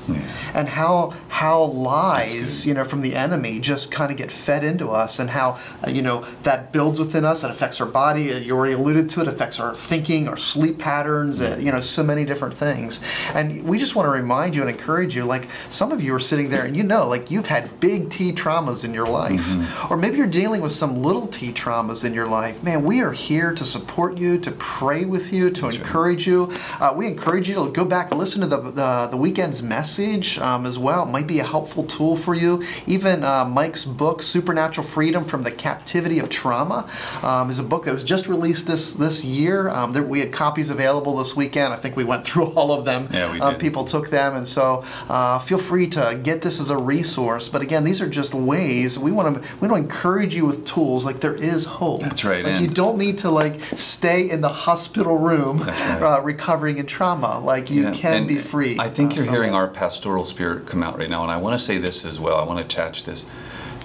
and 0.54 0.69
how 0.69 1.12
how 1.28 1.64
lies, 1.64 2.66
you 2.66 2.75
know, 2.75 2.85
from 2.85 3.01
the 3.02 3.14
enemy 3.14 3.61
just 3.61 3.90
kind 3.90 4.11
of 4.11 4.16
get 4.16 4.30
fed 4.32 4.64
into 4.64 4.90
us, 4.90 5.18
and 5.18 5.30
how 5.30 5.59
uh, 5.87 5.90
you 5.90 6.02
know 6.02 6.25
that 6.42 6.73
builds 6.73 6.99
within 6.99 7.25
us. 7.25 7.44
It 7.44 7.50
affects 7.50 7.80
our 7.80 7.87
body. 7.87 8.32
uh, 8.32 8.38
You 8.38 8.56
already 8.56 8.75
alluded 8.75 9.11
to 9.11 9.21
it. 9.23 9.28
Affects 9.28 9.59
our 9.61 9.75
thinking, 9.75 10.28
our 10.28 10.37
sleep 10.37 10.78
patterns. 10.78 11.40
uh, 11.40 11.56
you 11.61 11.71
know, 11.73 11.80
so 11.80 12.02
many 12.02 12.25
different 12.25 12.54
things. 12.54 13.00
And 13.35 13.64
we 13.64 13.78
just 13.78 13.94
want 13.94 14.06
to 14.06 14.11
remind 14.11 14.54
you 14.56 14.62
and 14.62 14.71
encourage 14.71 15.14
you. 15.16 15.25
Like 15.25 15.49
some 15.68 15.92
of 15.92 16.02
you 16.02 16.14
are 16.14 16.21
sitting 16.21 16.49
there, 16.49 16.64
and 16.64 16.76
you 16.76 16.82
know, 16.82 17.06
like 17.09 17.30
you've 17.30 17.47
had 17.47 17.80
big 17.80 18.11
T 18.11 18.32
traumas 18.32 18.85
in 18.85 18.94
your 18.94 19.06
life, 19.06 19.47
or 19.90 19.97
maybe 19.97 20.16
you're 20.16 20.26
dealing 20.26 20.61
with 20.62 20.73
some 20.73 21.02
little 21.02 21.26
T 21.26 21.52
traumas 21.52 22.04
in 22.04 22.14
your 22.14 22.26
life. 22.28 22.62
Man, 22.62 22.85
we 22.85 23.00
are 23.00 23.12
here 23.12 23.52
to 23.54 23.64
support 23.64 24.18
you, 24.18 24.38
to 24.38 24.50
pray 24.52 25.04
with 25.04 25.32
you, 25.32 25.50
to 25.50 25.68
encourage 25.68 26.26
you. 26.26 26.50
Uh, 26.80 26.92
we 26.97 27.06
encourage 27.06 27.49
you 27.49 27.54
to 27.56 27.71
go 27.71 27.85
back 27.85 28.11
and 28.11 28.18
listen 28.21 28.40
to 28.40 28.47
the 28.47 28.59
the, 28.62 29.09
the 29.11 29.16
weekend's 29.16 29.62
message 29.62 30.38
um, 30.38 30.66
as 30.66 30.78
well. 30.78 31.02
It 31.04 31.11
might 31.11 31.26
be 31.26 31.40
a 31.40 31.44
helpful 31.44 31.85
tool 31.85 32.16
for 32.16 32.35
you. 32.35 32.62
Even 32.93 33.25
uh, 33.25 33.43
Mike's 33.47 33.87
book, 33.87 34.21
Supernatural 34.21 34.87
Freedom 34.87 35.25
from 35.25 35.45
the 35.45 35.51
Captivity 35.51 36.19
of 36.19 36.29
Trauma, 36.29 36.87
um, 37.23 37.49
is 37.49 37.59
a 37.59 37.63
book 37.63 37.87
that 37.87 37.95
was 37.95 38.05
just 38.05 38.27
released 38.29 38.67
this 38.67 38.93
this 38.93 39.25
year. 39.25 39.71
Um, 39.71 39.93
there, 39.93 40.03
we 40.03 40.21
had 40.21 40.31
copies 40.31 40.69
available 40.69 41.17
this 41.17 41.35
weekend. 41.35 41.73
I 41.73 41.77
think 41.77 41.97
we 41.97 42.05
went 42.05 42.23
through 42.27 42.49
all 42.53 42.71
of 42.71 42.85
them. 42.85 43.09
Yeah, 43.11 43.33
we 43.33 43.41
Uh, 43.41 43.53
did. 43.53 43.61
people 43.61 43.85
took 43.87 44.11
them, 44.11 44.37
and 44.37 44.47
so 44.47 44.85
uh, 45.09 45.39
feel 45.39 45.57
free 45.57 45.87
to 45.89 46.21
get 46.23 46.43
this 46.43 46.61
as 46.61 46.69
a 46.69 46.77
resource. 46.77 47.49
But 47.49 47.63
again, 47.63 47.83
these 47.83 48.03
are 48.03 48.09
just 48.09 48.35
ways 48.35 48.99
we 48.99 49.11
want 49.11 49.43
to 49.43 49.49
we 49.61 49.69
want 49.69 49.81
to 49.81 49.85
encourage 49.89 50.35
you 50.37 50.45
with 50.45 50.67
tools. 50.67 51.07
Like 51.07 51.21
there 51.21 51.35
is 51.35 51.65
hope. 51.65 52.03
That's 52.03 52.27
right, 52.27 52.45
Like 52.45 52.61
you 52.61 52.69
don't 52.69 52.99
need 52.99 53.17
to 53.19 53.31
like 53.31 53.59
stay 53.75 54.29
in 54.29 54.43
the 54.43 54.51
hospital 54.69 55.17
room 55.17 55.61
right. 55.63 56.03
uh, 56.03 56.21
recovering 56.21 56.77
in 56.77 56.85
trauma. 56.85 57.39
Like 57.39 57.71
you 57.71 57.85
Yeah, 57.85 57.93
can 57.95 58.13
and 58.13 58.29
be 58.29 58.37
free. 58.39 58.77
I 58.79 58.91
think 58.91 59.13
uh, 59.13 59.15
you're 59.15 59.31
hearing 59.31 59.55
our 59.55 59.69
pastoral 59.69 60.27
spirit 60.27 60.67
come 60.67 60.83
out 60.83 60.99
right 60.99 61.09
now, 61.09 61.23
and 61.23 61.33
I 61.33 61.39
want 61.39 61.59
to 61.59 61.65
say 61.65 61.79
this 61.79 62.05
as 62.05 62.21
well. 62.21 62.37
I 62.37 62.45
want 62.45 62.59
to 62.61 62.82
attach 62.83 63.05
this. 63.05 63.25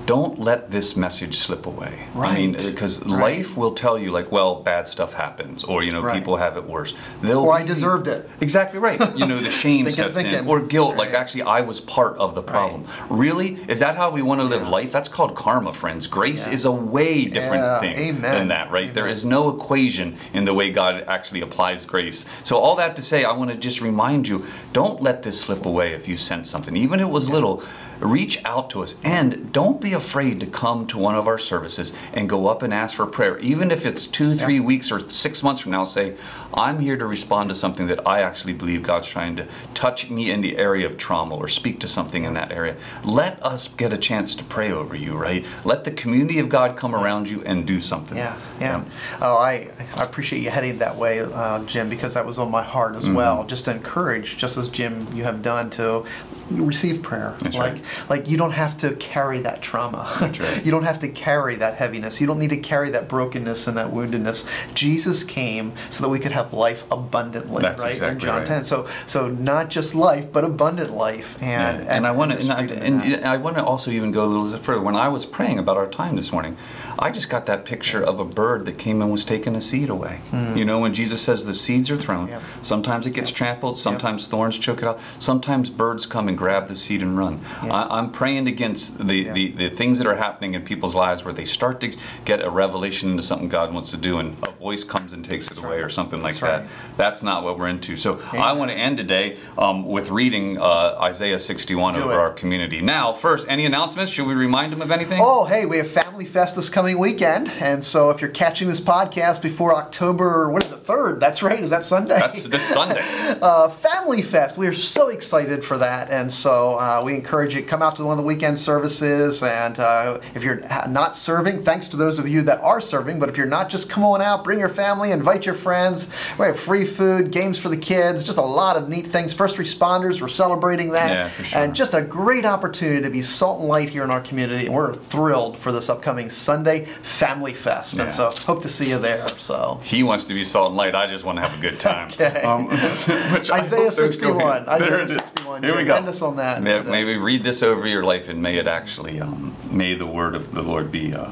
Don't 0.06 0.40
let 0.40 0.72
this 0.72 0.96
message 0.96 1.38
slip 1.38 1.66
away. 1.66 2.06
I 2.16 2.34
mean, 2.34 2.54
Right. 2.54 2.66
because 2.66 3.00
Right. 3.04 3.20
life 3.40 3.58
will 3.58 3.72
tell 3.74 3.98
you, 4.00 4.10
like, 4.10 4.32
well, 4.32 4.56
bad 4.56 4.88
stuff 4.88 5.14
happens, 5.16 5.66
or 5.66 5.84
you 5.84 5.92
know, 5.92 6.00
Right. 6.02 6.14
people 6.16 6.38
have 6.38 6.56
it 6.56 6.66
worse. 6.66 6.94
They'll 7.22 7.40
Or 7.40 7.52
I 7.54 7.64
deserved 7.64 8.08
it. 8.08 8.30
Exactly 8.40 8.80
right. 8.80 9.02
You 9.18 9.26
know, 9.26 9.40
the 9.40 9.50
shame 9.64 9.84
Thinking, 9.86 10.14
sets 10.14 10.18
in, 10.18 10.48
or 10.48 10.62
guilt. 10.62 10.96
Like, 10.96 11.14
actually, 11.14 11.42
I 11.42 11.60
was 11.60 11.82
part 11.82 12.16
of 12.20 12.36
the 12.36 12.42
problem. 12.42 12.86
Really, 13.10 13.60
is 13.68 13.80
that 13.80 13.98
how 13.98 14.10
we 14.10 14.22
want 14.22 14.40
to 14.40 14.46
live 14.48 14.66
life? 14.70 14.94
That's 14.94 15.10
called 15.10 15.36
karma, 15.36 15.74
friends. 15.74 16.08
Grace 16.08 16.48
Yeah. 16.48 16.54
is 16.54 16.64
a 16.64 16.72
way 16.72 17.26
different 17.26 17.64
Yeah, 17.66 17.80
thing 17.82 17.98
amen. 17.98 18.22
than 18.22 18.48
that, 18.48 18.72
right? 18.72 18.94
There 18.94 19.04
Amen. 19.06 19.14
is 19.18 19.26
no 19.26 19.50
equation 19.50 20.16
in 20.34 20.46
the 20.46 20.54
way 20.54 20.70
God 20.70 21.04
actually 21.10 21.42
applies 21.42 21.84
grace. 21.84 22.24
So, 22.46 22.56
all 22.60 22.78
that 22.78 22.96
to 22.96 23.02
say, 23.02 23.26
I 23.26 23.34
want 23.34 23.52
to 23.52 23.58
just 23.58 23.82
remind 23.82 24.30
you 24.30 24.46
don't 24.72 25.02
let 25.04 25.24
this 25.24 25.38
slip 25.42 25.66
away 25.66 25.92
if 25.92 26.08
you 26.08 26.16
sense 26.16 26.50
something, 26.50 26.78
even 26.78 27.02
if 27.02 27.08
it 27.08 27.12
was 27.12 27.30
little. 27.30 27.62
Reach 28.00 28.44
out 28.46 28.70
to 28.72 28.84
us 28.84 28.96
and 29.04 29.52
don't 29.52 29.82
be 29.82 29.94
afraid 29.94 30.40
to 30.40 30.46
come 30.46 30.86
to 30.88 30.98
one 30.98 31.16
of 31.16 31.28
our 31.28 31.38
services 31.38 31.94
and 32.14 32.30
go 32.30 32.48
up 32.48 32.62
and 32.62 32.74
ask 32.74 32.96
for 32.96 33.06
prayer. 33.06 33.40
Even 33.40 33.72
if 33.72 33.86
it's 33.86 34.08
two, 34.08 34.36
three 34.36 34.60
weeks 34.60 34.92
or 34.92 35.10
six 35.10 35.44
months 35.44 35.62
from 35.62 35.72
now, 35.72 35.84
say, 35.84 36.16
I'm 36.54 36.80
here 36.80 36.98
to 36.98 37.06
respond 37.06 37.50
to 37.50 37.56
something 37.56 37.88
that 37.88 38.08
I 38.08 38.22
actually 38.22 38.54
believe 38.54 38.84
God's 38.84 39.08
trying 39.08 39.36
to 39.38 39.48
touch 39.74 40.10
me 40.10 40.32
in 40.32 40.42
the 40.42 40.58
area 40.58 40.86
of 40.86 40.98
trauma 40.98 41.36
or 41.36 41.48
speak 41.48 41.80
to 41.82 41.88
something 41.88 42.24
in 42.24 42.34
that 42.36 42.52
area. 42.52 42.78
Let 43.04 43.44
us 43.44 43.68
get 43.68 43.94
a 43.94 43.98
chance 43.98 44.36
to 44.36 44.44
pray 44.44 44.72
over 44.72 44.96
you, 44.96 45.16
right? 45.16 45.46
Let 45.64 45.84
the 45.84 45.92
community 45.92 46.40
of 46.40 46.50
God 46.50 46.78
come 46.78 46.96
around 46.96 47.30
you 47.30 47.44
and 47.44 47.66
do 47.66 47.80
something. 47.80 48.18
Yeah, 48.18 48.38
yeah. 48.60 48.84
Oh, 49.22 49.38
I, 49.38 49.70
I 49.96 50.04
appreciate 50.04 50.42
you 50.42 50.50
heading 50.50 50.78
that 50.80 50.96
way, 50.96 51.20
uh, 51.20 51.64
Jim, 51.66 51.90
because 51.90 52.14
that 52.14 52.26
was 52.26 52.38
on 52.38 52.52
my 52.52 52.64
heart 52.64 52.96
as 52.96 53.10
well. 53.10 53.44
Just 53.46 53.66
to 53.66 53.72
encourage, 53.72 54.38
just 54.38 54.58
as 54.58 54.70
Jim, 54.70 55.08
you 55.14 55.24
have 55.24 55.42
done 55.42 55.70
to 55.72 56.06
receive 56.50 57.02
prayer. 57.02 57.36
That's 57.42 57.56
like, 57.56 57.74
right. 57.74 57.84
Like 58.10 58.30
you 58.30 58.38
don't 58.38 58.52
have 58.52 58.78
to 58.78 58.96
carry 58.96 59.40
that 59.42 59.62
trauma. 59.62 60.10
Right. 60.22 60.66
you 60.66 60.72
don't 60.72 60.84
have 60.84 61.00
to 61.00 61.10
carry 61.10 61.56
that 61.56 61.76
heaviness. 61.76 62.20
You 62.22 62.28
don't 62.28 62.40
need 62.40 62.50
to 62.50 62.58
carry 62.58 62.90
that 62.92 63.08
brokenness 63.08 63.68
and 63.68 63.78
that 63.78 63.88
woundedness. 63.88 64.46
Jesus 64.74 65.24
came 65.24 65.74
so 65.90 66.04
that 66.04 66.10
we 66.10 66.20
could 66.20 66.32
have 66.32 66.54
life 66.54 66.84
abundantly. 66.92 67.62
That's 67.62 67.84
right 67.84 68.02
in 68.02 68.20
John 68.20 68.40
right. 68.40 68.48
10. 68.48 68.64
So, 68.64 68.88
so 69.06 69.30
not 69.30 69.70
just 69.70 69.96
life, 69.96 70.32
but 70.32 70.44
abundant 70.44 70.94
life. 70.94 71.42
And 71.42 71.84
Yeah, 71.84 71.96
and, 71.96 72.08
I 72.08 72.12
want 72.12 72.32
to, 72.32 72.40
and, 72.40 72.52
I, 72.52 72.62
and. 72.62 73.26
I 73.26 73.38
want 73.38 73.58
to 73.58 73.64
also 73.64 73.92
even 73.92 74.12
go 74.12 74.26
a 74.26 74.28
little 74.28 74.52
bit 74.52 74.60
further. 74.62 74.82
When 74.82 74.96
I 74.96 75.08
was 75.08 75.26
praying 75.26 75.60
about 75.60 75.78
our 75.78 75.88
time 75.88 76.16
this 76.16 76.32
morning, 76.32 76.58
I 77.00 77.12
just 77.12 77.30
got 77.30 77.46
that 77.46 77.66
picture 77.66 78.04
of 78.04 78.20
a 78.20 78.26
bird 78.26 78.66
that 78.66 78.78
came 78.78 79.02
and 79.02 79.12
was 79.12 79.26
taking 79.26 79.56
a 79.56 79.62
seed 79.62 79.90
away. 79.90 80.22
Hmm. 80.32 80.58
You 80.58 80.66
know, 80.66 80.80
when 80.80 80.94
Jesus 80.94 81.22
says 81.22 81.46
the 81.46 81.54
seeds 81.54 81.92
are 81.92 81.98
thrown, 81.98 82.30
sometimes 82.62 83.06
it 83.06 83.12
gets 83.12 83.32
trampled, 83.32 83.78
sometimes 83.78 84.28
thorns 84.28 84.58
choke 84.58 84.80
it 84.80 84.86
out, 84.86 85.00
sometimes 85.20 85.70
birds 85.70 86.06
come 86.06 86.28
and 86.28 86.38
grab 86.38 86.68
the 86.68 86.76
seed 86.76 87.02
and 87.02 87.18
run. 87.18 87.42
I, 87.78 87.98
I'm 87.98 88.12
praying 88.12 88.48
against 88.48 89.08
the, 89.08 89.16
Yeah. 89.16 89.34
the, 89.34 89.52
the 89.52 89.70
things 89.70 89.98
that 90.00 90.08
are 90.08 90.16
happening 90.16 90.54
in 90.56 90.64
people's 90.64 90.96
lives 90.96 91.24
where 91.24 91.34
they 91.34 91.46
start 91.46 91.80
to 91.82 91.96
get 92.26 92.44
a 92.44 92.50
revelation 92.50 93.12
into 93.12 93.24
something 93.24 93.50
God 93.50 93.74
wants 93.74 93.92
to 93.92 93.98
do, 93.98 94.18
and 94.20 94.36
a 94.48 94.52
voice 94.52 94.84
comes 94.84 95.14
and 95.14 95.24
takes 95.24 95.52
it 95.52 95.58
away, 95.58 95.78
right. 95.78 95.84
or 95.86 95.90
something 95.90 96.22
like 96.22 96.34
That's 96.36 96.42
that. 96.42 96.62
right. 96.62 96.70
That's 96.98 97.24
not 97.24 97.44
what 97.44 97.58
we're 97.60 97.68
into. 97.68 97.96
So 97.98 98.20
I 98.34 98.52
want 98.54 98.72
to 98.72 98.78
end 98.78 98.98
today 98.98 99.38
um, 99.58 99.86
with 99.86 100.10
reading 100.10 100.58
uh, 100.58 100.98
Isaiah 101.02 101.40
61 101.40 101.94
Do 101.94 102.02
over 102.04 102.14
it. 102.14 102.16
our 102.20 102.32
community. 102.32 102.82
Now, 102.82 103.14
first, 103.14 103.46
any 103.50 103.66
announcements? 103.66 104.12
Should 104.12 104.28
we 104.28 104.34
remind 104.34 104.72
them 104.72 104.82
of 104.82 104.90
anything? 104.92 105.20
Oh, 105.24 105.46
hey, 105.46 105.66
we 105.66 105.78
have 105.78 105.88
family 105.88 106.07
Family 106.18 106.32
Fest 106.32 106.56
this 106.56 106.68
coming 106.68 106.98
weekend, 106.98 107.48
and 107.60 107.84
so 107.84 108.10
if 108.10 108.22
you're 108.22 108.32
catching 108.32 108.68
this 108.68 108.82
podcast 108.82 109.40
before 109.40 109.76
October, 109.76 110.50
what 110.50 110.66
is 110.66 110.72
it, 110.72 110.78
third? 110.78 111.20
That's 111.20 111.44
right. 111.44 111.60
Is 111.60 111.70
that 111.70 111.86
Sunday? 111.86 112.18
That's 112.18 112.42
this 112.48 112.68
Sunday. 112.70 113.02
uh, 113.40 113.70
Family 113.70 114.24
Fest. 114.24 114.58
We 114.58 114.66
are 114.66 114.74
so 114.74 115.10
excited 115.10 115.64
for 115.64 115.78
that, 115.78 116.10
and 116.10 116.32
so 116.32 116.80
uh, 116.80 117.04
we 117.06 117.14
encourage 117.14 117.54
you 117.54 117.62
to 117.62 117.68
come 117.68 117.84
out 117.84 117.98
to 117.98 118.04
one 118.04 118.14
of 118.14 118.18
the 118.18 118.24
weekend 118.24 118.58
services. 118.58 119.44
And 119.44 119.80
uh, 119.80 120.20
if 120.34 120.42
you're 120.42 120.62
not 120.88 121.16
serving, 121.16 121.62
thanks 121.62 121.88
to 121.90 121.98
those 121.98 122.18
of 122.18 122.28
you 122.28 122.42
that 122.42 122.62
are 122.62 122.82
serving. 122.82 123.20
But 123.20 123.30
if 123.30 123.38
you're 123.38 123.46
not, 123.46 123.70
just 123.70 123.88
come 123.88 124.04
on 124.04 124.20
out, 124.20 124.44
bring 124.44 124.58
your 124.58 124.70
family, 124.70 125.12
invite 125.12 125.46
your 125.46 125.54
friends. 125.54 126.10
We 126.40 126.48
have 126.48 126.58
free 126.58 126.86
food, 126.86 127.30
games 127.30 127.60
for 127.60 127.70
the 127.70 127.78
kids, 127.78 128.24
just 128.24 128.40
a 128.40 128.42
lot 128.42 128.76
of 128.76 128.90
neat 128.90 129.06
things. 129.06 129.36
First 129.36 129.58
responders, 129.58 130.20
we're 130.20 130.30
celebrating 130.30 130.94
that, 130.94 131.12
Yeah, 131.12 131.30
for 131.30 131.44
sure. 131.44 131.62
and 131.62 131.76
just 131.76 131.94
a 131.94 132.02
great 132.02 132.44
opportunity 132.44 133.04
to 133.04 133.12
be 133.12 133.22
salt 133.22 133.60
and 133.60 133.68
light 133.70 133.90
here 133.90 134.04
in 134.04 134.10
our 134.10 134.22
community. 134.22 134.66
And 134.66 134.74
we're 134.74 134.96
thrilled 134.96 135.60
for 135.60 135.72
this 135.72 135.90
upcoming 135.90 136.07
Sunday 136.30 136.86
Family 136.86 137.54
Fest, 137.54 137.96
Yeah. 137.96 138.04
and 138.04 138.12
so 138.12 138.30
hope 138.32 138.62
to 138.62 138.70
see 138.70 138.90
you 138.90 138.98
there. 138.98 139.28
So. 139.38 139.80
He 139.84 140.04
wants 140.04 140.26
to 140.26 140.34
be 140.34 140.44
salt 140.44 140.70
and 140.70 140.78
light. 140.78 140.96
I 140.96 141.06
just 141.08 141.24
want 141.26 141.38
to 141.38 141.42
have 141.42 141.58
a 141.58 141.62
good 141.62 141.80
time. 141.92 142.08
Okay. 142.08 142.42
Um, 142.42 142.68
which 143.34 143.52
Isaiah 143.52 143.86
hope 143.90 143.96
those 143.96 144.18
go 144.18 144.38
61. 144.38 144.70
Isaiah 144.70 145.08
61. 145.08 145.64
Here 145.64 145.76
we 145.76 145.84
go. 145.84 145.96
end 145.96 146.08
us 146.08 146.22
on 146.22 146.38
that 146.38 146.62
May, 146.64 146.82
maybe 146.82 147.18
read 147.18 147.44
this 147.44 147.62
over 147.62 147.86
your 147.88 148.04
life, 148.04 148.30
and 148.30 148.42
may 148.42 148.58
it 148.58 148.68
actually, 148.68 149.20
um, 149.20 149.56
may 149.70 149.96
the 149.96 150.08
word 150.08 150.34
of 150.36 150.54
the 150.54 150.62
Lord 150.62 150.92
be 150.92 151.14
uh, 151.14 151.32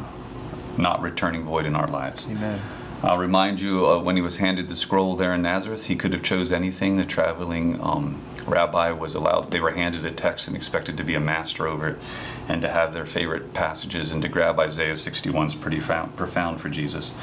not 0.78 1.02
returning 1.02 1.44
void 1.44 1.66
in 1.66 1.76
our 1.76 1.88
lives. 1.88 2.28
Amen. 2.30 2.60
I'll 3.04 3.18
remind 3.18 3.62
you 3.62 3.86
uh, 3.88 4.00
when 4.02 4.16
he 4.16 4.22
was 4.22 4.38
handed 4.38 4.68
the 4.68 4.76
scroll 4.76 5.16
there 5.16 5.34
in 5.34 5.42
Nazareth, 5.44 5.86
he 5.86 5.96
could 5.96 6.12
have 6.14 6.24
chose 6.24 6.52
anything. 6.52 6.98
The 6.98 7.06
traveling 7.06 7.80
um, 7.82 8.22
rabbi 8.46 8.92
was 8.92 9.16
allowed; 9.16 9.52
they 9.52 9.60
were 9.60 9.72
handed 9.72 10.06
a 10.06 10.12
text 10.12 10.48
and 10.48 10.56
expected 10.56 10.98
to 10.98 11.04
be 11.04 11.14
a 11.14 11.20
master 11.20 11.68
over 11.68 11.90
it, 11.90 11.98
and 12.48 12.62
to 12.62 12.70
have 12.70 12.94
their 12.94 13.06
favorite 13.06 13.54
passages. 13.54 14.12
And 14.12 14.22
to 14.22 14.28
grab 14.28 14.60
Isaiah 14.60 14.96
61 14.96 15.48
is 15.48 15.56
pretty 15.56 15.80
found, 15.80 16.16
profound 16.16 16.62
for 16.62 16.70
Jesus. 16.70 17.14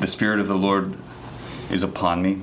The 0.00 0.06
Spirit 0.06 0.40
of 0.40 0.48
the 0.48 0.54
Lord 0.54 0.96
is 1.70 1.82
upon 1.82 2.22
me, 2.22 2.38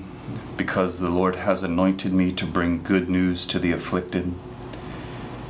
because 0.56 1.00
the 1.00 1.10
Lord 1.10 1.36
has 1.36 1.64
anointed 1.64 2.14
me 2.14 2.32
to 2.32 2.46
bring 2.46 2.82
good 2.82 3.10
news 3.10 3.46
to 3.48 3.60
the 3.60 3.72
afflicted. 3.72 4.34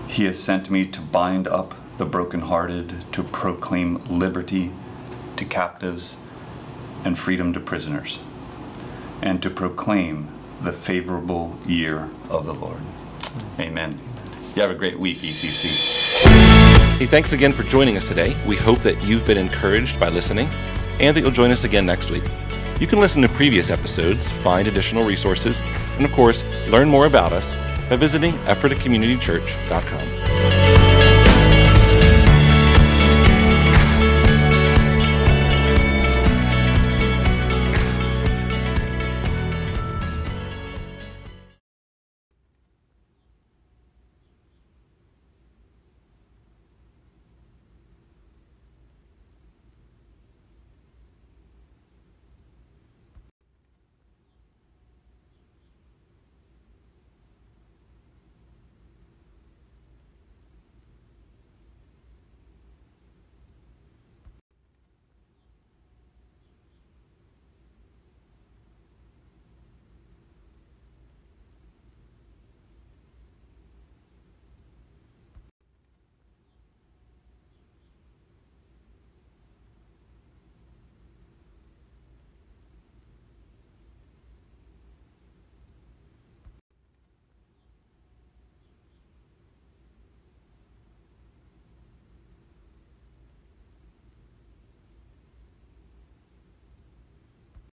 He 0.07 0.25
has 0.25 0.39
sent 0.41 0.69
me 0.69 0.85
to 0.85 1.01
bind 1.01 1.47
up 1.47 1.75
the 1.97 2.05
brokenhearted, 2.05 3.11
to 3.13 3.23
proclaim 3.23 4.03
liberty 4.05 4.71
to 5.35 5.45
captives 5.45 6.17
and 7.03 7.17
freedom 7.17 7.53
to 7.53 7.59
prisoners, 7.59 8.19
and 9.21 9.41
to 9.41 9.49
proclaim 9.49 10.29
the 10.61 10.73
favorable 10.73 11.57
year 11.65 12.09
of 12.29 12.45
the 12.45 12.53
Lord. 12.53 12.81
Amen. 13.59 13.99
You 14.55 14.61
have 14.63 14.71
a 14.71 14.75
great 14.75 14.99
week, 14.99 15.17
ECC. 15.17 16.06
Hey, 16.97 17.05
thanks 17.05 17.31
again 17.31 17.53
for 17.53 17.61
joining 17.61 17.95
us 17.95 18.07
today. 18.07 18.35
We 18.43 18.55
hope 18.55 18.79
that 18.79 19.03
you've 19.03 19.23
been 19.23 19.37
encouraged 19.37 19.99
by 19.99 20.09
listening 20.09 20.49
and 20.99 21.15
that 21.15 21.21
you'll 21.21 21.29
join 21.29 21.51
us 21.51 21.63
again 21.63 21.85
next 21.85 22.09
week. 22.09 22.23
You 22.79 22.87
can 22.87 22.99
listen 22.99 23.21
to 23.21 23.29
previous 23.29 23.69
episodes, 23.69 24.31
find 24.31 24.67
additional 24.67 25.05
resources, 25.05 25.61
and 25.97 26.05
of 26.05 26.11
course, 26.11 26.43
learn 26.69 26.89
more 26.89 27.05
about 27.05 27.33
us 27.33 27.53
by 27.87 27.97
visiting 27.97 28.33
EphrataCommunityChurch.com. 28.47 30.66